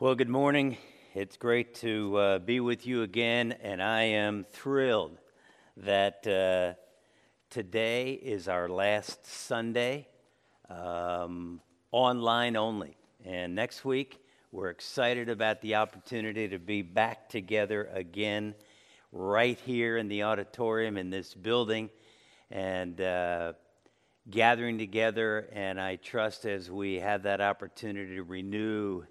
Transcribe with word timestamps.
Well, 0.00 0.16
good 0.16 0.28
morning. 0.28 0.76
It's 1.14 1.36
great 1.36 1.76
to 1.76 2.16
uh, 2.16 2.38
be 2.40 2.58
with 2.58 2.84
you 2.84 3.02
again, 3.02 3.52
and 3.62 3.80
I 3.80 4.02
am 4.02 4.44
thrilled 4.50 5.20
that 5.76 6.26
uh, 6.26 6.74
today 7.48 8.14
is 8.14 8.48
our 8.48 8.68
last 8.68 9.24
Sunday 9.24 10.08
um, 10.68 11.60
online 11.92 12.56
only. 12.56 12.96
And 13.24 13.54
next 13.54 13.84
week, 13.84 14.20
we're 14.50 14.70
excited 14.70 15.28
about 15.28 15.60
the 15.60 15.76
opportunity 15.76 16.48
to 16.48 16.58
be 16.58 16.82
back 16.82 17.28
together 17.28 17.88
again 17.92 18.56
right 19.12 19.60
here 19.60 19.96
in 19.96 20.08
the 20.08 20.24
auditorium 20.24 20.96
in 20.96 21.10
this 21.10 21.34
building 21.34 21.88
and 22.50 23.00
uh, 23.00 23.52
gathering 24.28 24.76
together. 24.76 25.48
And 25.52 25.80
I 25.80 25.94
trust 25.94 26.46
as 26.46 26.68
we 26.68 26.96
have 26.96 27.22
that 27.22 27.40
opportunity 27.40 28.16
to 28.16 28.24
renew 28.24 29.04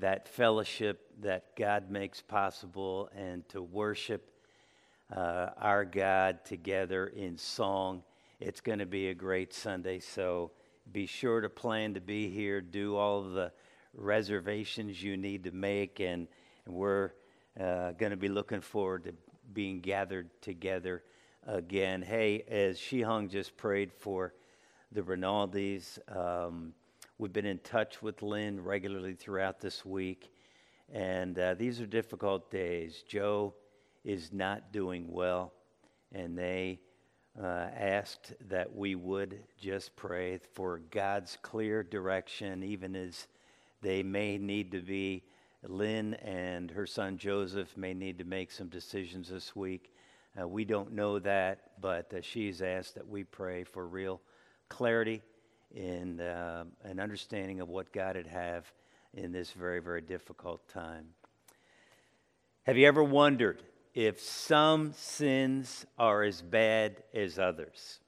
that 0.00 0.28
fellowship 0.28 1.10
that 1.20 1.56
God 1.56 1.90
makes 1.90 2.20
possible 2.20 3.08
and 3.16 3.48
to 3.50 3.62
worship 3.62 4.30
uh, 5.14 5.50
our 5.58 5.84
God 5.84 6.44
together 6.44 7.06
in 7.06 7.38
song. 7.38 8.02
It's 8.40 8.60
going 8.60 8.80
to 8.80 8.86
be 8.86 9.08
a 9.08 9.14
great 9.14 9.54
Sunday, 9.54 10.00
so 10.00 10.50
be 10.92 11.06
sure 11.06 11.40
to 11.40 11.48
plan 11.48 11.94
to 11.94 12.00
be 12.00 12.28
here, 12.28 12.60
do 12.60 12.96
all 12.96 13.22
the 13.22 13.52
reservations 13.94 15.02
you 15.02 15.16
need 15.16 15.44
to 15.44 15.52
make, 15.52 16.00
and, 16.00 16.26
we're 16.66 17.10
uh, 17.60 17.92
going 17.92 18.10
to 18.10 18.16
be 18.16 18.30
looking 18.30 18.62
forward 18.62 19.04
to 19.04 19.12
being 19.52 19.80
gathered 19.80 20.30
together 20.40 21.02
again. 21.46 22.00
Hey, 22.00 22.42
as 22.48 22.78
Shihong 22.78 23.28
just 23.30 23.54
prayed 23.58 23.92
for 23.92 24.32
the 24.90 25.02
Rinaldis, 25.02 25.98
um, 26.08 26.72
We've 27.16 27.32
been 27.32 27.46
in 27.46 27.60
touch 27.60 28.02
with 28.02 28.22
Lynn 28.22 28.64
regularly 28.64 29.14
throughout 29.14 29.60
this 29.60 29.84
week, 29.84 30.32
and 30.92 31.38
uh, 31.38 31.54
these 31.54 31.80
are 31.80 31.86
difficult 31.86 32.50
days. 32.50 33.04
Joe 33.06 33.54
is 34.02 34.32
not 34.32 34.72
doing 34.72 35.06
well, 35.12 35.52
and 36.10 36.36
they 36.36 36.80
uh, 37.40 37.68
asked 37.78 38.32
that 38.48 38.74
we 38.74 38.96
would 38.96 39.44
just 39.56 39.94
pray 39.94 40.40
for 40.54 40.80
God's 40.90 41.38
clear 41.40 41.84
direction, 41.84 42.64
even 42.64 42.96
as 42.96 43.28
they 43.80 44.02
may 44.02 44.36
need 44.36 44.72
to 44.72 44.80
be. 44.80 45.22
Lynn 45.62 46.14
and 46.14 46.68
her 46.72 46.84
son 46.84 47.16
Joseph 47.16 47.76
may 47.76 47.94
need 47.94 48.18
to 48.18 48.24
make 48.24 48.50
some 48.50 48.68
decisions 48.68 49.28
this 49.28 49.54
week. 49.54 49.94
Uh, 50.38 50.48
we 50.48 50.64
don't 50.64 50.92
know 50.92 51.20
that, 51.20 51.80
but 51.80 52.12
uh, 52.12 52.20
she's 52.22 52.60
asked 52.60 52.96
that 52.96 53.06
we 53.06 53.22
pray 53.22 53.62
for 53.62 53.86
real 53.86 54.20
clarity 54.68 55.22
in 55.74 56.20
uh, 56.20 56.64
an 56.84 57.00
understanding 57.00 57.60
of 57.60 57.68
what 57.68 57.92
God 57.92 58.16
would 58.16 58.26
have 58.28 58.72
in 59.12 59.32
this 59.32 59.50
very, 59.50 59.80
very 59.80 60.00
difficult 60.00 60.66
time. 60.68 61.06
Have 62.62 62.76
you 62.76 62.86
ever 62.86 63.02
wondered 63.02 63.62
if 63.92 64.20
some 64.20 64.92
sins 64.94 65.84
are 65.98 66.22
as 66.22 66.40
bad 66.40 67.02
as 67.12 67.38
others? 67.38 68.00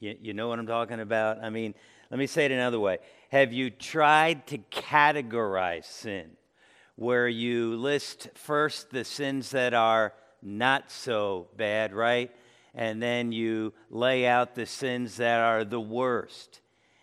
You, 0.00 0.16
you 0.20 0.34
know 0.34 0.48
what 0.48 0.58
I'm 0.58 0.66
talking 0.66 1.00
about? 1.00 1.42
I 1.42 1.50
mean, 1.50 1.74
let 2.10 2.18
me 2.18 2.26
say 2.26 2.44
it 2.44 2.52
another 2.52 2.80
way. 2.80 2.98
Have 3.30 3.52
you 3.52 3.70
tried 3.70 4.46
to 4.48 4.58
categorize 4.58 5.84
sin 5.84 6.30
where 6.94 7.28
you 7.28 7.76
list 7.76 8.30
first 8.34 8.90
the 8.90 9.04
sins 9.04 9.50
that 9.50 9.74
are 9.74 10.14
not 10.42 10.90
so 10.90 11.48
bad, 11.56 11.92
right? 11.92 12.30
And 12.74 13.02
then 13.02 13.32
you 13.32 13.74
lay 13.90 14.26
out 14.26 14.54
the 14.54 14.66
sins 14.66 15.16
that 15.16 15.40
are 15.40 15.64
the 15.64 15.80
worst. 15.80 16.60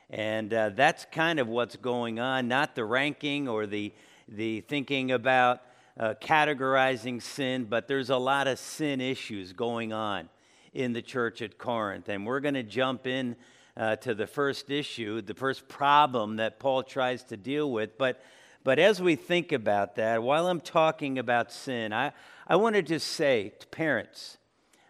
And 0.10 0.54
uh, 0.54 0.70
that's 0.70 1.06
kind 1.12 1.40
of 1.40 1.48
what's 1.48 1.76
going 1.76 2.20
on, 2.20 2.48
not 2.48 2.76
the 2.76 2.86
ranking 2.86 3.48
or 3.48 3.66
the, 3.66 3.94
the 4.28 4.62
thinking 4.62 5.12
about 5.12 5.62
uh, 6.00 6.14
categorizing 6.22 7.22
sin, 7.22 7.66
but 7.66 7.88
there's 7.88 8.10
a 8.10 8.18
lot 8.18 8.48
of 8.48 8.60
sin 8.60 9.02
issues 9.02 9.54
going 9.54 9.94
on 9.94 10.30
in 10.74 10.94
the 10.94 11.02
church 11.02 11.42
at 11.42 11.58
Corinth. 11.58 12.10
And 12.10 12.26
we're 12.26 12.40
going 12.40 12.56
to 12.56 12.64
jump 12.64 13.08
in 13.08 13.36
uh, 13.76 13.96
to 13.98 14.14
the 14.14 14.28
first 14.28 14.70
issue, 14.70 15.22
the 15.22 15.34
first 15.34 15.68
problem 15.68 16.38
that 16.38 16.60
Paul 16.60 16.84
tries 16.84 17.24
to 17.26 17.38
deal 17.38 17.72
with. 17.72 17.98
But, 17.98 18.22
but 18.64 18.80
as 18.80 19.02
we 19.02 19.16
think 19.16 19.52
about 19.52 19.96
that, 19.96 20.22
while 20.22 20.48
I'm 20.48 20.62
talking 20.62 21.18
about 21.20 21.52
sin, 21.52 21.94
I, 21.94 22.12
I 22.48 22.56
want 22.56 22.76
to 22.76 22.82
just 22.82 23.08
say 23.08 23.54
to 23.60 23.68
parents, 23.68 24.38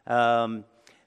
um, 0.08 0.66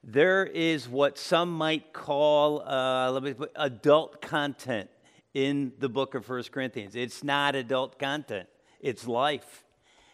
there 0.09 0.47
is 0.47 0.89
what 0.89 1.19
some 1.19 1.51
might 1.51 1.93
call 1.93 2.63
uh, 2.65 3.21
put, 3.21 3.51
adult 3.57 4.23
content 4.23 4.89
in 5.35 5.73
the 5.81 5.89
book 5.89 6.15
of 6.15 6.25
First 6.25 6.53
Corinthians. 6.53 6.95
It's 6.95 7.25
not 7.25 7.57
adult 7.57 7.99
content, 7.99 8.49
it's 8.81 9.09
life. 9.09 9.65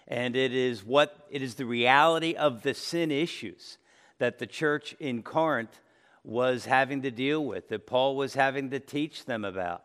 And 0.08 0.34
it 0.34 0.52
is 0.52 0.82
what 0.82 1.26
it 1.30 1.42
is 1.42 1.54
the 1.54 1.66
reality 1.66 2.34
of 2.34 2.62
the 2.62 2.74
sin 2.74 3.10
issues 3.10 3.78
that 4.18 4.38
the 4.38 4.46
church 4.46 4.96
in 4.98 5.22
Corinth 5.22 5.80
was 6.24 6.64
having 6.64 7.02
to 7.02 7.10
deal 7.10 7.44
with, 7.44 7.68
that 7.68 7.86
Paul 7.86 8.16
was 8.16 8.34
having 8.34 8.70
to 8.70 8.80
teach 8.80 9.26
them 9.26 9.44
about. 9.44 9.84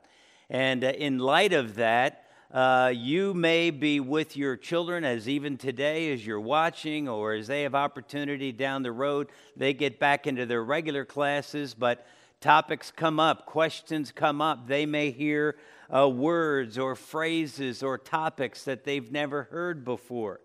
And 0.50 0.84
uh, 0.84 0.88
in 0.88 1.20
light 1.20 1.54
of 1.54 1.76
that, 1.76 2.27
uh, 2.52 2.94
you 2.96 3.34
may 3.34 3.72
be 3.72 4.00
with 4.00 4.38
your 4.38 4.56
children 4.56 5.04
as 5.04 5.28
even 5.28 5.58
today, 5.58 6.14
as 6.14 6.26
you're 6.26 6.40
watching, 6.40 7.10
or 7.10 7.34
as 7.34 7.48
they 7.48 7.64
have 7.64 7.76
opportunity 7.76 8.54
down 8.54 8.84
the 8.84 8.92
road, 8.92 9.28
they 9.58 9.74
get 9.74 10.00
back 10.00 10.28
into 10.28 10.46
their 10.46 10.64
regular 10.64 11.04
classes, 11.04 11.74
but 11.74 12.08
topics 12.40 12.90
come 12.90 13.20
up, 13.20 13.46
questions 13.46 14.14
come 14.14 14.42
up. 14.42 14.68
They 14.68 14.86
may 14.86 15.12
hear 15.12 15.58
uh, 15.94 16.08
words 16.08 16.78
or 16.78 16.96
phrases 16.96 17.84
or 17.84 17.98
topics 17.98 18.64
that 18.64 18.86
they've 18.86 19.12
never 19.12 19.44
heard 19.44 19.84
before. 19.84 20.40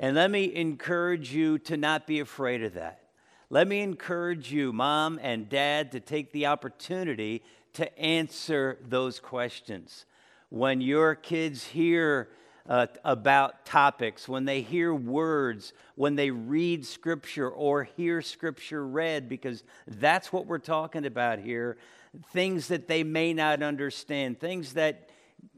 And 0.00 0.16
let 0.16 0.30
me 0.30 0.52
encourage 0.52 1.32
you 1.32 1.58
to 1.60 1.76
not 1.76 2.08
be 2.08 2.18
afraid 2.18 2.64
of 2.64 2.74
that. 2.74 3.02
Let 3.50 3.68
me 3.68 3.80
encourage 3.80 4.50
you, 4.50 4.72
mom 4.72 5.20
and 5.22 5.48
dad, 5.48 5.92
to 5.92 6.00
take 6.00 6.32
the 6.32 6.46
opportunity 6.46 7.44
to 7.74 7.96
answer 7.98 8.78
those 8.82 9.20
questions 9.20 10.06
when 10.50 10.80
your 10.80 11.14
kids 11.14 11.64
hear 11.64 12.28
uh, 12.68 12.86
about 13.04 13.64
topics, 13.64 14.28
when 14.28 14.44
they 14.44 14.60
hear 14.60 14.94
words, 14.94 15.72
when 15.94 16.16
they 16.16 16.30
read 16.30 16.84
scripture 16.84 17.48
or 17.48 17.84
hear 17.84 18.22
scripture 18.22 18.86
read, 18.86 19.28
because 19.28 19.62
that's 19.86 20.32
what 20.32 20.46
we're 20.46 20.58
talking 20.58 21.06
about 21.06 21.38
here. 21.38 21.76
Things 22.32 22.68
that 22.68 22.88
they 22.88 23.04
may 23.04 23.32
not 23.34 23.62
understand, 23.62 24.40
things 24.40 24.72
that 24.72 25.10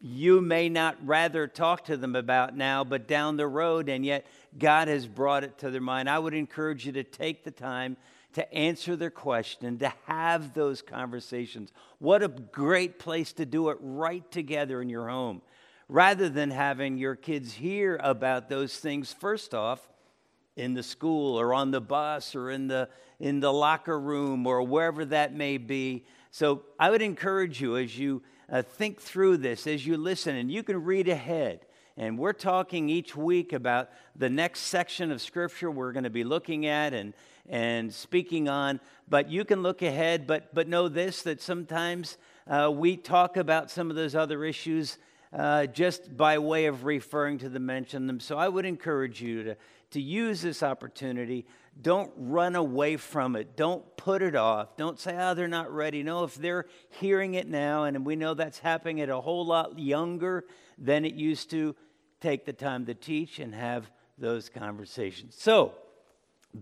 you 0.03 0.41
may 0.41 0.69
not 0.69 0.97
rather 1.05 1.47
talk 1.47 1.85
to 1.85 1.97
them 1.97 2.15
about 2.15 2.57
now, 2.57 2.85
but 2.85 3.09
down 3.09 3.37
the 3.37 3.47
road, 3.47 3.89
and 3.89 4.05
yet 4.05 4.27
God 4.59 4.89
has 4.89 5.07
brought 5.07 5.45
it 5.45 5.59
to 5.59 5.71
their 5.71 5.81
mind. 5.81 6.11
I 6.11 6.19
would 6.19 6.35
encourage 6.35 6.85
you 6.85 6.93
to 6.93 7.05
take 7.05 7.45
the 7.45 7.51
time 7.51 7.97
to 8.35 8.55
answer 8.55 8.95
their 8.97 9.11
question, 9.11 9.79
to 9.79 9.93
have 10.07 10.55
those 10.55 10.83
conversations. 10.83 11.73
What 11.99 12.23
a 12.23 12.29
great 12.29 12.99
place 12.99 13.33
to 13.35 13.47
do 13.47 13.71
it 13.71 13.79
right 13.81 14.29
together 14.31 14.83
in 14.83 14.89
your 14.89 15.09
home. 15.09 15.43
Rather 15.89 16.29
than 16.29 16.51
having 16.51 16.99
your 16.99 17.17
kids 17.17 17.55
hear 17.55 17.99
about 18.03 18.49
those 18.49 18.77
things, 18.77 19.13
first 19.13 19.55
off, 19.55 19.89
in 20.57 20.75
the 20.75 20.83
school 20.83 21.41
or 21.41 21.55
on 21.55 21.71
the 21.71 21.81
bus 21.81 22.35
or 22.35 22.51
in 22.51 22.67
the, 22.67 22.89
in 23.21 23.41
the 23.41 23.53
locker 23.53 23.99
room 23.99 24.47
or 24.47 24.63
wherever 24.63 25.05
that 25.05 25.33
may 25.33 25.57
be. 25.57 26.05
So 26.31 26.65
I 26.79 26.91
would 26.91 27.01
encourage 27.01 27.61
you 27.61 27.77
as 27.77 27.97
you 27.99 28.23
uh, 28.51 28.63
think 28.63 29.01
through 29.01 29.39
this, 29.39 29.67
as 29.67 29.87
you 29.87 29.97
listen, 29.97 30.37
and 30.37 30.51
you 30.51 30.63
can 30.63 30.85
read 30.85 31.09
ahead. 31.09 31.61
And 31.97 32.19
we're 32.19 32.33
talking 32.33 32.89
each 32.89 33.17
week 33.17 33.53
about 33.53 33.91
the 34.15 34.29
next 34.29 34.61
section 34.61 35.11
of 35.11 35.23
Scripture 35.23 35.71
we're 35.71 35.93
going 35.93 36.05
to 36.05 36.11
be 36.11 36.25
looking 36.25 36.67
at 36.67 36.93
and, 36.93 37.15
and 37.49 37.93
speaking 37.93 38.49
on. 38.49 38.81
But 39.09 39.31
you 39.31 39.45
can 39.45 39.63
look 39.63 39.83
ahead, 39.83 40.27
but, 40.27 40.55
but 40.55 40.69
know 40.69 40.89
this 40.89 41.23
that 41.23 41.41
sometimes 41.41 42.19
uh, 42.47 42.71
we 42.73 42.97
talk 42.97 43.37
about 43.37 43.71
some 43.71 43.91
of 43.91 43.97
those 43.97 44.15
other 44.15 44.45
issues 44.45 44.99
uh, 45.33 45.67
just 45.67 46.17
by 46.17 46.39
way 46.39 46.67
of 46.67 46.85
referring 46.85 47.39
to 47.39 47.49
them, 47.49 47.67
mention 47.67 48.07
them. 48.07 48.21
So 48.21 48.39
I 48.39 48.49
would 48.49 48.65
encourage 48.65 49.21
you 49.21 49.43
to, 49.45 49.57
to 49.91 50.01
use 50.01 50.41
this 50.41 50.63
opportunity. 50.63 51.47
Don't 51.81 52.11
run 52.17 52.57
away 52.57 52.97
from 52.97 53.37
it. 53.37 53.57
Don't 53.57 53.97
put 53.97 54.23
it 54.23 54.35
off. 54.35 54.77
Don't 54.77 54.99
say, 54.99 55.17
oh, 55.19 55.35
they're 55.35 55.49
not 55.49 55.73
ready. 55.73 56.03
No, 56.03 56.25
if 56.25 56.35
they're 56.35 56.67
hearing 56.89 57.35
it 57.35 57.47
now, 57.47 57.85
and 57.85 58.05
we 58.07 58.17
know 58.17 58.35
that's 58.35 58.59
happening 58.59 59.01
at 59.01 59.11
a 59.11 59.21
whole 59.21 59.45
lot 59.45 59.79
younger 59.79 60.45
than 60.79 61.05
it 61.05 61.15
used 61.15 61.51
to, 61.51 61.77
take 62.21 62.45
the 62.47 62.53
time 62.53 62.87
to 62.87 62.95
teach 62.95 63.39
and 63.39 63.55
have 63.55 63.91
those 64.17 64.49
conversations. 64.49 65.37
So, 65.39 65.75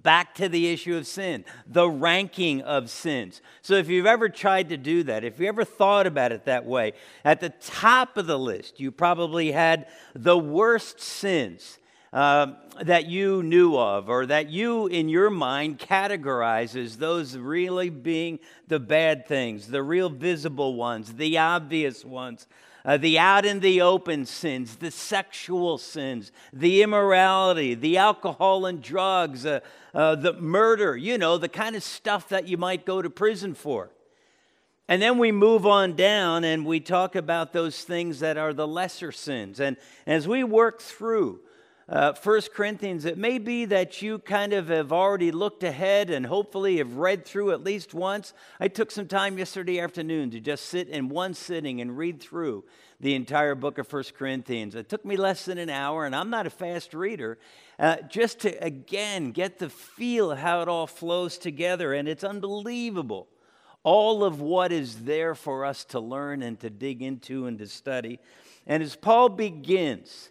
Back 0.03 0.35
to 0.37 0.49
the 0.49 0.69
issue 0.69 0.97
of 0.97 1.07
sin, 1.07 1.45
the 1.67 1.89
ranking 1.89 2.61
of 2.63 2.91
sins. 2.91 3.41
So, 3.63 3.75
if 3.75 3.89
you've 3.89 4.07
ever 4.07 4.29
tried 4.29 4.69
to 4.71 4.77
do 4.77 5.03
that, 5.05 5.25
if 5.25 5.39
you 5.39 5.47
ever 5.47 5.65
thought 5.65 6.07
about 6.07 6.33
it 6.33 6.45
that 6.45 6.65
way, 6.65 6.93
at 7.25 7.41
the 7.41 7.51
top 7.51 8.17
of 8.17 8.27
the 8.27 8.39
list, 8.39 8.81
you 8.81 8.91
probably 8.91 9.53
had 9.53 9.87
the 10.15 10.37
worst 10.37 11.01
sins 11.01 11.79
uh, 12.13 12.55
that 12.83 13.07
you 13.07 13.43
knew 13.43 13.77
of, 13.77 14.09
or 14.09 14.27
that 14.27 14.49
you, 14.49 14.87
in 14.87 15.09
your 15.09 15.29
mind, 15.29 15.79
categorize 15.79 16.75
as 16.75 16.97
those 16.97 17.37
really 17.37 17.91
being 17.91 18.39
the 18.69 18.81
bad 18.81 19.27
things, 19.27 19.69
the 19.69 19.83
real 19.83 20.09
visible 20.09 20.75
ones, 20.75 21.15
the 21.15 21.37
obvious 21.37 22.05
ones. 22.05 22.47
Uh, 22.87 22.97
the 22.97 23.19
out 23.19 23.45
in 23.45 23.59
the 23.59 23.81
open 23.81 24.25
sins, 24.25 24.77
the 24.77 24.93
sexual 24.93 25.77
sins, 25.77 26.31
the 26.53 26.83
immorality, 26.83 27.75
the 27.75 27.99
alcohol 27.99 28.65
and 28.65 28.81
drugs, 28.81 29.45
uh, 29.45 29.59
uh, 29.93 30.15
the 30.15 30.33
murder, 30.35 30.97
you 30.97 31.19
know, 31.19 31.37
the 31.37 31.49
kind 31.49 31.75
of 31.75 31.83
stuff 31.83 32.29
that 32.29 32.47
you 32.47 32.57
might 32.57 32.87
go 32.87 33.03
to 33.03 33.11
prison 33.11 33.55
for. 33.55 33.91
And 34.89 35.03
then 35.03 35.19
we 35.19 35.33
move 35.33 35.67
on 35.67 35.97
down 35.97 36.45
and 36.45 36.65
we 36.65 36.79
talk 36.79 37.17
about 37.17 37.53
those 37.53 37.83
things 37.83 38.21
that 38.21 38.39
are 38.39 38.55
the 38.55 38.69
lesser 38.69 39.11
sins. 39.11 39.59
And 39.59 39.77
as 40.07 40.29
we 40.29 40.45
work 40.45 40.81
through 40.81 41.41
uh, 41.89 42.13
1 42.21 42.41
Corinthians, 42.53 43.05
it 43.05 43.17
may 43.17 43.39
be 43.39 43.65
that 43.65 44.03
you 44.03 44.19
kind 44.19 44.53
of 44.53 44.69
have 44.69 44.93
already 44.93 45.31
looked 45.31 45.63
ahead 45.63 46.11
and 46.11 46.27
hopefully 46.27 46.79
have 46.79 46.97
read 46.97 47.25
through 47.25 47.53
at 47.53 47.63
least 47.63 47.95
once. 47.95 48.35
I 48.59 48.67
took 48.67 48.91
some 48.91 49.07
time 49.07 49.39
yesterday 49.39 49.79
afternoon 49.79 50.33
to 50.33 50.41
just 50.41 50.65
sit 50.65 50.89
in 50.89 51.09
one 51.09 51.33
sitting 51.33 51.81
and 51.81 51.97
read 51.97 52.21
through 52.21 52.65
the 52.99 53.15
entire 53.15 53.55
book 53.55 53.79
of 53.79 53.93
1 53.93 54.03
Corinthians. 54.19 54.75
It 54.75 54.89
took 54.89 55.05
me 55.05 55.17
less 55.17 55.45
than 55.45 55.59
an 55.59 55.71
hour, 55.71 56.07
and 56.07 56.17
I'm 56.17 56.29
not 56.29 56.49
a 56.49 56.51
fast 56.51 56.93
reader, 56.93 57.39
uh, 57.79 57.99
just 58.09 58.41
to 58.41 58.51
again 58.65 59.31
get 59.31 59.61
the 59.61 59.69
feel 59.69 60.33
of 60.33 60.39
how 60.39 60.63
it 60.63 60.69
all 60.69 60.89
flows 60.89 61.39
together. 61.39 61.95
And 61.95 62.09
it's 62.09 62.25
unbelievable. 62.25 63.29
All 63.85 64.25
of 64.25 64.41
what 64.41 64.73
is 64.73 65.05
there 65.05 65.37
for 65.37 65.65
us 65.65 65.85
to 65.87 66.01
learn 66.01 66.43
and 66.43 66.59
to 66.59 66.69
dig 66.69 67.01
into 67.01 67.47
and 67.47 67.57
to 67.61 67.69
study. 67.69 68.19
And 68.67 68.83
as 68.83 68.97
Paul 68.97 69.29
begins, 69.29 70.31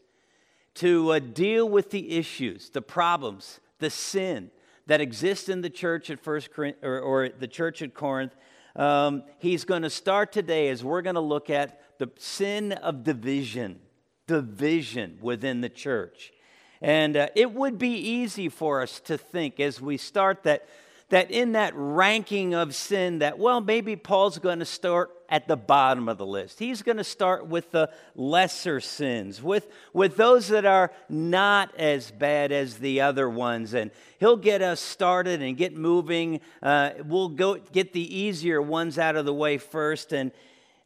to 0.75 1.13
uh, 1.13 1.19
deal 1.19 1.67
with 1.67 1.91
the 1.91 2.17
issues, 2.17 2.69
the 2.69 2.81
problems, 2.81 3.59
the 3.79 3.89
sin 3.89 4.51
that 4.87 5.01
exists 5.01 5.49
in 5.49 5.61
the 5.61 5.69
church 5.69 6.09
at 6.09 6.19
First 6.19 6.49
or, 6.57 6.99
or 6.99 7.29
the 7.29 7.47
church 7.47 7.81
at 7.81 7.93
Corinth. 7.93 8.35
Um, 8.75 9.23
he's 9.39 9.63
going 9.63 9.81
to 9.83 9.89
start 9.89 10.31
today 10.31 10.69
as 10.69 10.83
we're 10.83 11.01
going 11.01 11.15
to 11.15 11.21
look 11.21 11.49
at 11.49 11.81
the 11.97 12.11
sin 12.17 12.73
of 12.73 13.03
division, 13.03 13.79
division 14.27 15.17
within 15.21 15.61
the 15.61 15.69
church. 15.69 16.33
And 16.81 17.15
uh, 17.15 17.27
it 17.35 17.53
would 17.53 17.77
be 17.77 17.95
easy 17.95 18.49
for 18.49 18.81
us 18.81 18.99
to 19.01 19.17
think 19.17 19.59
as 19.59 19.81
we 19.81 19.97
start 19.97 20.43
that 20.43 20.67
that 21.09 21.31
in 21.31 21.53
that 21.53 21.73
ranking 21.75 22.53
of 22.53 22.73
sin 22.73 23.19
that 23.19 23.37
well 23.37 23.61
maybe 23.61 23.95
paul's 23.95 24.39
going 24.39 24.59
to 24.59 24.65
start 24.65 25.11
at 25.29 25.47
the 25.47 25.57
bottom 25.57 26.07
of 26.07 26.17
the 26.17 26.25
list. 26.25 26.59
He's 26.59 26.81
going 26.81 26.97
to 26.97 27.03
start 27.03 27.47
with 27.47 27.71
the 27.71 27.89
lesser 28.15 28.79
sins 28.79 29.41
with, 29.41 29.67
with 29.93 30.17
those 30.17 30.49
that 30.49 30.65
are 30.65 30.91
not 31.09 31.75
as 31.75 32.11
bad 32.11 32.51
as 32.51 32.77
the 32.77 33.01
other 33.01 33.29
ones. 33.29 33.73
And 33.73 33.91
he'll 34.19 34.37
get 34.37 34.61
us 34.61 34.79
started 34.79 35.41
and 35.41 35.57
get 35.57 35.75
moving. 35.75 36.41
Uh, 36.61 36.91
we'll 37.03 37.29
go 37.29 37.55
get 37.55 37.93
the 37.93 38.17
easier 38.17 38.61
ones 38.61 38.97
out 38.99 39.15
of 39.15 39.25
the 39.25 39.33
way 39.33 39.57
first. 39.57 40.13
And 40.13 40.31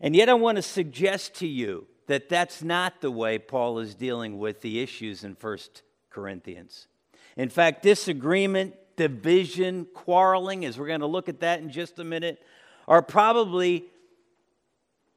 and 0.01 0.15
yet 0.15 0.29
i 0.29 0.33
want 0.33 0.55
to 0.55 0.61
suggest 0.61 1.35
to 1.35 1.47
you 1.47 1.85
that 2.07 2.29
that's 2.29 2.63
not 2.63 3.01
the 3.01 3.11
way 3.11 3.37
paul 3.37 3.79
is 3.79 3.93
dealing 3.93 4.39
with 4.39 4.61
the 4.61 4.79
issues 4.79 5.23
in 5.23 5.35
First 5.35 5.83
corinthians. 6.09 6.87
In 7.35 7.49
fact 7.49 7.83
disagreement 7.83 8.75
division, 8.99 9.87
quarreling, 9.93 10.65
as 10.65 10.77
we're 10.77 10.87
going 10.87 10.99
to 10.99 11.07
look 11.07 11.29
at 11.29 11.39
that 11.39 11.61
in 11.61 11.71
just 11.71 11.97
a 11.99 12.03
minute, 12.03 12.43
are 12.85 13.01
probably 13.01 13.85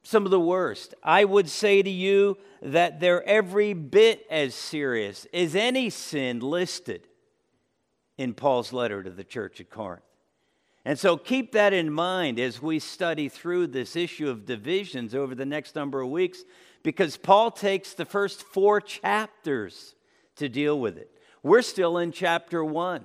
some 0.03 0.23
of 0.23 0.31
the 0.31 0.39
worst. 0.39 0.93
I 1.03 1.25
would 1.25 1.49
say 1.49 1.83
to 1.83 1.89
you 1.89 2.37
that 2.61 3.01
they're 3.01 3.23
every 3.27 3.73
bit 3.73 4.25
as 4.29 4.55
serious 4.55 5.27
as 5.33 5.53
any 5.53 5.89
sin 5.89 6.39
listed 6.39 7.09
in 8.17 8.33
Paul's 8.33 8.71
letter 8.71 9.03
to 9.03 9.09
the 9.09 9.25
church 9.25 9.59
at 9.59 9.69
Corinth. 9.69 10.03
And 10.85 10.97
so 10.97 11.17
keep 11.17 11.51
that 11.51 11.73
in 11.73 11.91
mind 11.91 12.39
as 12.39 12.61
we 12.61 12.79
study 12.79 13.27
through 13.27 13.67
this 13.67 13.97
issue 13.97 14.29
of 14.29 14.45
divisions 14.45 15.13
over 15.13 15.35
the 15.35 15.45
next 15.45 15.75
number 15.75 15.99
of 15.99 16.09
weeks, 16.09 16.43
because 16.83 17.17
Paul 17.17 17.51
takes 17.51 17.93
the 17.93 18.05
first 18.05 18.43
four 18.43 18.79
chapters 18.79 19.95
to 20.37 20.47
deal 20.47 20.79
with 20.79 20.97
it. 20.97 21.09
We're 21.41 21.61
still 21.61 21.97
in 21.97 22.13
chapter 22.13 22.63
one. 22.63 23.03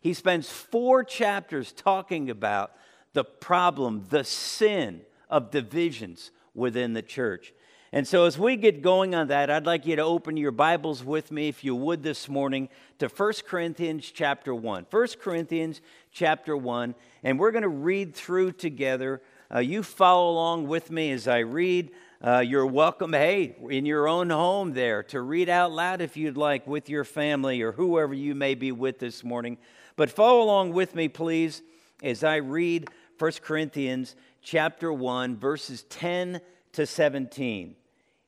He 0.00 0.14
spends 0.14 0.48
four 0.48 1.02
chapters 1.02 1.72
talking 1.72 2.30
about 2.30 2.72
the 3.12 3.24
problem, 3.24 4.04
the 4.10 4.24
sin 4.24 5.02
of 5.28 5.50
divisions 5.50 6.30
within 6.54 6.92
the 6.92 7.02
church. 7.02 7.52
And 7.90 8.06
so, 8.06 8.26
as 8.26 8.38
we 8.38 8.56
get 8.56 8.82
going 8.82 9.14
on 9.14 9.28
that, 9.28 9.50
I'd 9.50 9.64
like 9.64 9.86
you 9.86 9.96
to 9.96 10.02
open 10.02 10.36
your 10.36 10.50
Bibles 10.50 11.02
with 11.02 11.32
me, 11.32 11.48
if 11.48 11.64
you 11.64 11.74
would, 11.74 12.02
this 12.02 12.28
morning 12.28 12.68
to 12.98 13.08
1 13.08 13.32
Corinthians 13.46 14.10
chapter 14.10 14.54
1. 14.54 14.86
1 14.90 15.06
Corinthians 15.18 15.80
chapter 16.12 16.54
1, 16.54 16.94
and 17.22 17.38
we're 17.38 17.50
going 17.50 17.62
to 17.62 17.68
read 17.68 18.14
through 18.14 18.52
together. 18.52 19.22
Uh, 19.52 19.60
you 19.60 19.82
follow 19.82 20.30
along 20.30 20.68
with 20.68 20.90
me 20.90 21.10
as 21.12 21.26
I 21.26 21.38
read. 21.38 21.90
Uh, 22.20 22.40
you're 22.40 22.66
welcome, 22.66 23.14
hey, 23.14 23.56
in 23.70 23.86
your 23.86 24.06
own 24.06 24.28
home 24.28 24.74
there, 24.74 25.02
to 25.04 25.22
read 25.22 25.48
out 25.48 25.72
loud 25.72 26.02
if 26.02 26.14
you'd 26.14 26.36
like 26.36 26.66
with 26.66 26.90
your 26.90 27.04
family 27.04 27.62
or 27.62 27.72
whoever 27.72 28.12
you 28.12 28.34
may 28.34 28.54
be 28.54 28.70
with 28.70 28.98
this 28.98 29.24
morning. 29.24 29.56
But 29.98 30.10
follow 30.10 30.42
along 30.42 30.74
with 30.74 30.94
me, 30.94 31.08
please, 31.08 31.60
as 32.04 32.22
I 32.22 32.36
read 32.36 32.88
1 33.18 33.32
Corinthians 33.42 34.14
chapter 34.40 34.92
1, 34.92 35.36
verses 35.38 35.82
10 35.90 36.40
to 36.74 36.86
17. 36.86 37.74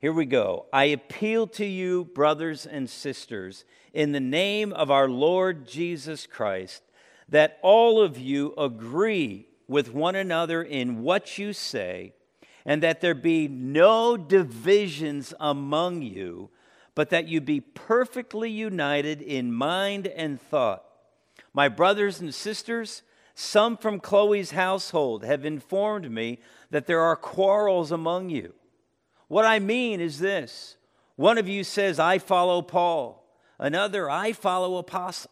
Here 0.01 0.13
we 0.13 0.27
go. 0.27 0.67
I 0.73 0.87
appeal 0.87 1.47
to 1.47 1.65
you, 1.65 2.07
brothers 2.07 2.67
and 2.67 2.91
sisters, 2.91 3.65
in 3.95 4.11
the 4.11 4.19
name 4.19 4.73
of 4.73 4.91
our 4.91 5.09
Lord 5.09 5.65
Jesus 5.65 6.27
Christ, 6.27 6.83
that 7.29 7.61
all 7.63 8.03
of 8.03 8.19
you 8.19 8.53
agree 8.59 9.47
with 9.69 9.95
one 9.95 10.17
another 10.17 10.65
in 10.65 11.03
what 11.03 11.39
you 11.39 11.53
say, 11.53 12.15
and 12.65 12.83
that 12.83 13.01
there 13.01 13.15
be 13.15 13.47
no 13.47 14.17
divisions 14.17 15.33
among 15.39 16.03
you, 16.03 16.51
but 16.97 17.11
that 17.11 17.29
you 17.29 17.41
be 17.41 17.61
perfectly 17.61 18.51
united 18.51 19.23
in 19.23 19.53
mind 19.53 20.09
and 20.09 20.41
thought. 20.43 20.83
My 21.53 21.69
brothers 21.69 22.21
and 22.21 22.35
sisters, 22.35 23.03
some 23.35 23.77
from 23.77 24.01
Chloe's 24.01 24.53
household 24.53 25.25
have 25.25 25.45
informed 25.45 26.11
me 26.11 26.39
that 26.71 26.87
there 26.87 27.01
are 27.01 27.17
quarrels 27.17 27.91
among 27.91 28.31
you. 28.31 28.55
What 29.29 29.45
I 29.45 29.59
mean 29.59 30.01
is 30.01 30.19
this 30.19 30.77
one 31.17 31.39
of 31.39 31.49
you 31.49 31.65
says, 31.65 31.99
I 31.99 32.19
follow 32.19 32.63
Paul, 32.63 33.27
another, 33.59 34.09
I 34.09 34.33
follow 34.33 34.85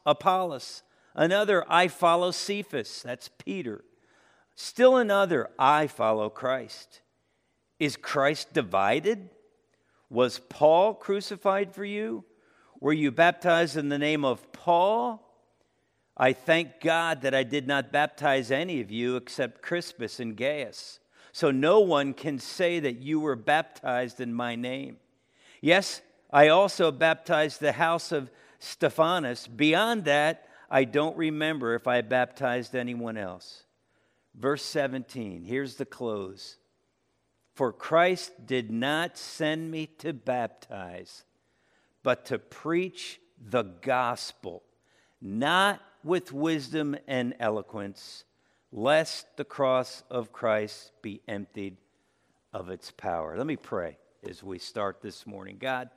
Apollos, 0.06 0.82
another, 1.14 1.64
I 1.68 1.88
follow 1.88 2.30
Cephas, 2.30 3.02
that's 3.02 3.30
Peter, 3.38 3.84
still 4.54 4.96
another, 4.96 5.48
I 5.58 5.86
follow 5.86 6.28
Christ. 6.28 7.00
Is 7.78 7.96
Christ 7.96 8.52
divided? 8.52 9.30
Was 10.10 10.40
Paul 10.48 10.94
crucified 10.94 11.74
for 11.74 11.84
you? 11.84 12.24
Were 12.80 12.92
you 12.92 13.10
baptized 13.10 13.76
in 13.76 13.88
the 13.88 13.98
name 13.98 14.24
of 14.24 14.52
Paul? 14.52 15.27
I 16.18 16.32
thank 16.32 16.80
God 16.80 17.22
that 17.22 17.34
I 17.34 17.44
did 17.44 17.68
not 17.68 17.92
baptize 17.92 18.50
any 18.50 18.80
of 18.80 18.90
you 18.90 19.16
except 19.16 19.62
Crispus 19.62 20.18
and 20.18 20.36
Gaius. 20.36 20.98
So 21.32 21.50
no 21.52 21.80
one 21.80 22.14
can 22.14 22.38
say 22.40 22.80
that 22.80 22.96
you 22.98 23.20
were 23.20 23.36
baptized 23.36 24.20
in 24.20 24.34
my 24.34 24.56
name. 24.56 24.96
Yes, 25.60 26.00
I 26.32 26.48
also 26.48 26.90
baptized 26.90 27.60
the 27.60 27.72
house 27.72 28.10
of 28.10 28.30
Stephanas. 28.58 29.46
Beyond 29.46 30.04
that, 30.06 30.48
I 30.70 30.84
don't 30.84 31.16
remember 31.16 31.74
if 31.74 31.86
I 31.86 32.00
baptized 32.00 32.74
anyone 32.74 33.16
else. 33.16 33.64
Verse 34.34 34.64
17, 34.64 35.44
here's 35.44 35.76
the 35.76 35.86
close. 35.86 36.56
For 37.54 37.72
Christ 37.72 38.46
did 38.46 38.70
not 38.70 39.16
send 39.16 39.70
me 39.70 39.86
to 39.98 40.12
baptize, 40.12 41.24
but 42.02 42.24
to 42.26 42.38
preach 42.38 43.20
the 43.40 43.62
gospel, 43.62 44.62
not 45.20 45.80
with 46.08 46.32
wisdom 46.32 46.96
and 47.06 47.34
eloquence, 47.38 48.24
lest 48.72 49.36
the 49.36 49.44
cross 49.44 50.02
of 50.10 50.32
Christ 50.32 50.90
be 51.02 51.20
emptied 51.28 51.76
of 52.50 52.70
its 52.70 52.90
power. 52.90 53.36
Let 53.36 53.46
me 53.46 53.56
pray 53.56 53.98
as 54.26 54.42
we 54.42 54.58
start 54.58 55.02
this 55.02 55.26
morning. 55.26 55.58
God, 55.60 55.90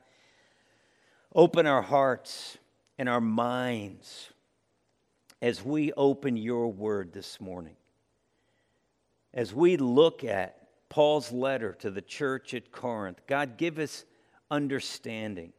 open 1.34 1.66
our 1.66 1.82
hearts 1.82 2.58
and 3.00 3.08
our 3.08 3.22
minds 3.22 4.32
as 5.42 5.64
we 5.64 5.94
open 5.94 6.36
your 6.36 6.68
word 6.68 7.14
this 7.14 7.40
morning. 7.40 7.78
As 9.34 9.54
we 9.54 9.78
look 9.78 10.26
at 10.26 10.58
Paul's 10.90 11.32
letter 11.32 11.72
to 11.80 11.90
the 11.90 12.02
church 12.02 12.54
at 12.54 12.74
Corinth, 12.74 13.22
God, 13.28 13.56
give 13.56 13.80
us 13.80 14.04
understanding, 14.52 15.54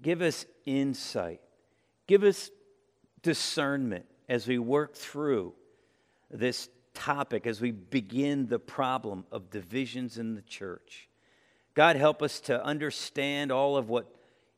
give 0.00 0.22
us 0.22 0.46
insight, 0.64 1.42
give 2.06 2.22
us 2.22 2.50
discernment 3.22 4.06
as 4.28 4.46
we 4.46 4.58
work 4.58 4.94
through 4.94 5.54
this 6.30 6.68
topic, 6.94 7.46
as 7.46 7.60
we 7.60 7.70
begin 7.70 8.46
the 8.46 8.58
problem 8.58 9.24
of 9.32 9.50
divisions 9.50 10.18
in 10.18 10.34
the 10.34 10.42
church. 10.42 11.08
God, 11.74 11.96
help 11.96 12.22
us 12.22 12.40
to 12.40 12.64
understand 12.64 13.50
all 13.50 13.76
of 13.76 13.88
what 13.88 14.14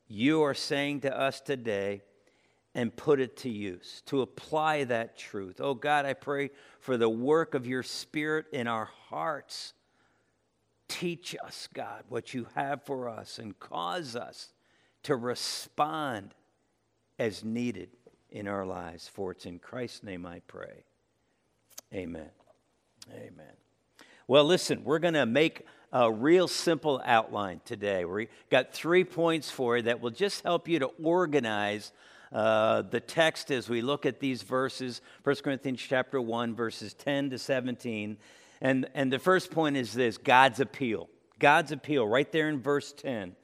you 0.09 0.43
are 0.43 0.55
saying 0.55 1.01
to 1.03 1.17
us 1.17 1.41
today 1.41 2.03
and 2.75 2.95
put 2.95 3.21
it 3.21 3.37
to 3.39 3.49
use, 3.49 4.03
to 4.07 4.21
apply 4.23 4.85
that 4.85 5.17
truth. 5.17 5.61
Oh 5.61 5.75
God, 5.75 6.07
I 6.07 6.15
pray 6.15 6.51
for 6.81 6.97
the 6.97 7.09
work 7.09 7.55
of 7.55 7.67
your 7.67 7.85
Spirit 7.85 8.47
in 8.53 8.67
our 8.67 8.91
hearts 9.09 9.75
teach 10.89 11.35
us, 11.45 11.69
God, 11.73 12.05
what 12.09 12.35
you 12.35 12.47
have 12.55 12.83
for 12.85 13.09
us 13.09 13.39
and 13.39 13.59
cause 13.59 14.17
us 14.17 14.53
to 15.05 15.17
respond 15.17 16.35
as 17.19 17.45
needed 17.45 17.91
in 18.35 18.49
our 18.49 18.67
lives. 18.67 19.09
For 19.09 19.31
it's 19.31 19.47
in 19.47 19.59
Christ's 19.59 20.03
name 20.03 20.27
I 20.27 20.41
pray. 20.47 20.85
Amen. 21.95 22.31
Amen. 23.11 23.55
Well, 24.27 24.45
listen, 24.45 24.85
we're 24.85 24.99
going 24.99 25.15
to 25.15 25.25
make 25.25 25.65
a 25.93 26.11
real 26.11 26.49
simple 26.49 27.01
outline 27.05 27.61
today. 27.65 28.05
We've 28.05 28.29
got 28.51 28.75
three 28.75 29.05
points 29.05 29.51
for 29.51 29.77
you 29.77 29.85
that 29.85 30.01
will 30.01 30.11
just 30.11 30.43
help 30.43 30.67
you 30.67 30.81
to 30.81 30.87
organize 31.03 31.93
uh, 32.33 32.83
the 32.83 32.99
text 32.99 33.53
as 33.53 33.69
we 33.69 33.81
look 33.81 34.05
at 34.05 34.19
these 34.19 34.43
verses 34.43 35.01
1 35.23 35.37
corinthians 35.37 35.81
chapter 35.81 36.21
1 36.21 36.57
verses 36.57 36.93
10 36.95 37.31
to 37.31 37.39
17 37.39 38.17
and, 38.61 38.89
and 38.95 39.13
the 39.13 39.21
first 39.21 39.53
point 39.53 39.77
is 39.77 39.93
this 39.93 40.19
god's 40.19 40.59
appeal 40.59 41.09
god's 41.39 41.71
appeal 41.71 42.05
right 42.09 42.33
there 42.33 42.49
in 42.49 42.61
verse 42.61 42.93
10 42.93 43.37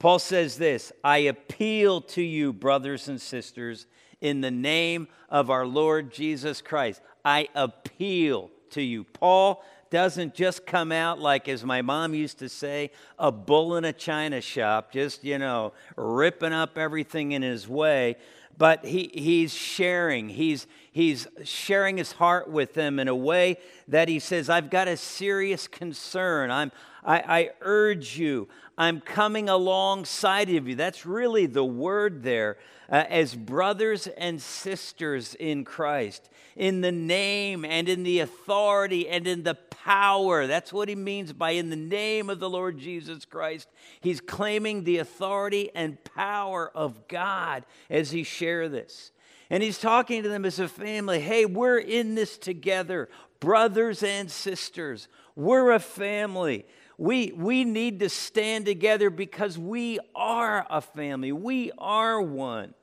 paul 0.00 0.18
says 0.18 0.56
this 0.56 0.90
i 1.04 1.18
appeal 1.18 2.00
to 2.00 2.20
you 2.20 2.52
brothers 2.52 3.06
and 3.06 3.20
sisters 3.20 3.86
in 4.22 4.40
the 4.40 4.50
name 4.50 5.06
of 5.28 5.50
our 5.50 5.66
lord 5.66 6.10
jesus 6.10 6.62
christ 6.62 7.02
i 7.24 7.46
appeal 7.54 8.50
to 8.70 8.80
you 8.80 9.04
paul 9.04 9.62
doesn't 9.92 10.32
just 10.32 10.64
come 10.64 10.90
out 10.90 11.20
like, 11.20 11.50
as 11.50 11.64
my 11.64 11.82
mom 11.82 12.14
used 12.14 12.38
to 12.38 12.48
say, 12.48 12.90
a 13.18 13.30
bull 13.30 13.76
in 13.76 13.84
a 13.84 13.92
china 13.92 14.40
shop, 14.40 14.90
just, 14.90 15.22
you 15.22 15.36
know, 15.36 15.74
ripping 15.96 16.54
up 16.54 16.78
everything 16.78 17.32
in 17.32 17.42
his 17.42 17.68
way. 17.68 18.16
But 18.56 18.86
he, 18.86 19.10
he's 19.12 19.52
sharing. 19.52 20.30
He's, 20.30 20.66
he's 20.92 21.26
sharing 21.44 21.98
his 21.98 22.12
heart 22.12 22.48
with 22.48 22.72
them 22.72 22.98
in 22.98 23.06
a 23.06 23.14
way 23.14 23.58
that 23.86 24.08
he 24.08 24.18
says, 24.18 24.48
I've 24.48 24.70
got 24.70 24.88
a 24.88 24.96
serious 24.96 25.68
concern. 25.68 26.50
I'm, 26.50 26.72
I, 27.04 27.18
I 27.18 27.50
urge 27.60 28.16
you. 28.16 28.48
I'm 28.78 29.00
coming 29.00 29.48
alongside 29.48 30.48
of 30.50 30.68
you. 30.68 30.74
That's 30.74 31.04
really 31.04 31.46
the 31.46 31.64
word 31.64 32.22
there. 32.22 32.58
Uh, 32.90 33.04
as 33.08 33.34
brothers 33.34 34.06
and 34.06 34.40
sisters 34.40 35.34
in 35.34 35.64
Christ, 35.64 36.28
in 36.56 36.82
the 36.82 36.92
name 36.92 37.64
and 37.64 37.88
in 37.88 38.02
the 38.02 38.20
authority 38.20 39.08
and 39.08 39.26
in 39.26 39.42
the 39.42 39.54
power. 39.54 40.46
That's 40.46 40.72
what 40.72 40.88
he 40.88 40.94
means 40.94 41.32
by 41.32 41.52
in 41.52 41.70
the 41.70 41.76
name 41.76 42.28
of 42.30 42.38
the 42.38 42.50
Lord 42.50 42.78
Jesus 42.78 43.24
Christ. 43.24 43.68
He's 44.00 44.20
claiming 44.20 44.84
the 44.84 44.98
authority 44.98 45.70
and 45.74 46.02
power 46.04 46.70
of 46.74 47.08
God 47.08 47.64
as 47.88 48.10
he 48.10 48.22
share 48.24 48.68
this. 48.68 49.12
And 49.50 49.62
he's 49.62 49.78
talking 49.78 50.22
to 50.22 50.28
them 50.28 50.44
as 50.44 50.58
a 50.58 50.68
family. 50.68 51.20
Hey, 51.20 51.44
we're 51.44 51.78
in 51.78 52.14
this 52.14 52.38
together, 52.38 53.08
brothers 53.40 54.02
and 54.02 54.30
sisters. 54.30 55.08
We're 55.34 55.72
a 55.72 55.80
family. 55.80 56.64
We, 57.02 57.32
we 57.32 57.64
need 57.64 57.98
to 57.98 58.08
stand 58.08 58.64
together 58.64 59.10
because 59.10 59.58
we 59.58 59.98
are 60.14 60.64
a 60.70 60.80
family. 60.80 61.32
We 61.32 61.72
are 61.76 62.22
one. 62.22 62.74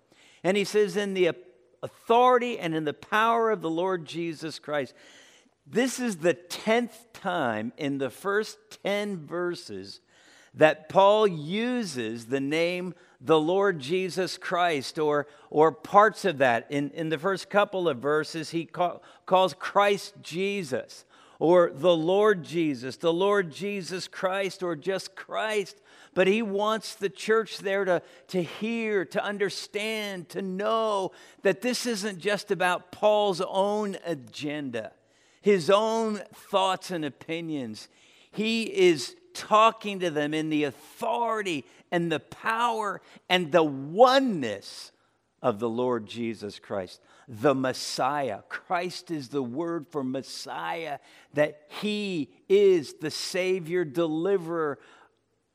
And 0.43 0.57
he 0.57 0.65
says, 0.65 0.97
in 0.97 1.13
the 1.13 1.31
authority 1.81 2.59
and 2.59 2.75
in 2.75 2.83
the 2.83 2.93
power 2.93 3.49
of 3.49 3.61
the 3.61 3.69
Lord 3.69 4.05
Jesus 4.05 4.59
Christ. 4.59 4.93
This 5.65 6.01
is 6.01 6.17
the 6.17 6.33
10th 6.33 6.97
time 7.13 7.71
in 7.77 7.97
the 7.97 8.09
first 8.09 8.57
10 8.83 9.25
verses 9.25 10.01
that 10.53 10.89
Paul 10.89 11.25
uses 11.25 12.25
the 12.25 12.41
name 12.41 12.95
the 13.21 13.39
Lord 13.39 13.79
Jesus 13.79 14.37
Christ 14.37 14.99
or, 14.99 15.27
or 15.49 15.71
parts 15.71 16.25
of 16.25 16.39
that. 16.39 16.67
In, 16.69 16.91
in 16.91 17.07
the 17.07 17.17
first 17.17 17.49
couple 17.49 17.87
of 17.87 17.99
verses, 17.99 18.49
he 18.49 18.65
call, 18.65 19.01
calls 19.25 19.53
Christ 19.53 20.15
Jesus 20.21 21.05
or 21.39 21.71
the 21.73 21.95
Lord 21.95 22.43
Jesus, 22.43 22.97
the 22.97 23.13
Lord 23.13 23.51
Jesus 23.51 24.09
Christ, 24.09 24.61
or 24.61 24.75
just 24.75 25.15
Christ. 25.15 25.81
But 26.13 26.27
he 26.27 26.41
wants 26.41 26.95
the 26.95 27.09
church 27.09 27.59
there 27.59 27.85
to, 27.85 28.01
to 28.27 28.43
hear, 28.43 29.05
to 29.05 29.23
understand, 29.23 30.27
to 30.29 30.41
know 30.41 31.11
that 31.43 31.61
this 31.61 31.85
isn't 31.85 32.19
just 32.19 32.51
about 32.51 32.91
Paul's 32.91 33.41
own 33.41 33.95
agenda, 34.05 34.91
his 35.41 35.69
own 35.69 36.21
thoughts 36.33 36.91
and 36.91 37.05
opinions. 37.05 37.87
He 38.31 38.63
is 38.63 39.15
talking 39.33 40.01
to 40.01 40.09
them 40.09 40.33
in 40.33 40.49
the 40.49 40.65
authority 40.65 41.63
and 41.89 42.11
the 42.11 42.19
power 42.19 43.01
and 43.29 43.51
the 43.51 43.63
oneness 43.63 44.91
of 45.41 45.59
the 45.59 45.69
Lord 45.69 46.05
Jesus 46.05 46.59
Christ 46.59 46.99
the 47.29 47.53
Messiah. 47.53 48.39
Christ 48.49 49.11
is 49.11 49.29
the 49.29 49.43
word 49.43 49.87
for 49.87 50.03
Messiah, 50.03 50.97
that 51.35 51.61
he 51.67 52.31
is 52.49 52.95
the 52.95 53.11
Savior, 53.11 53.85
deliverer 53.85 54.79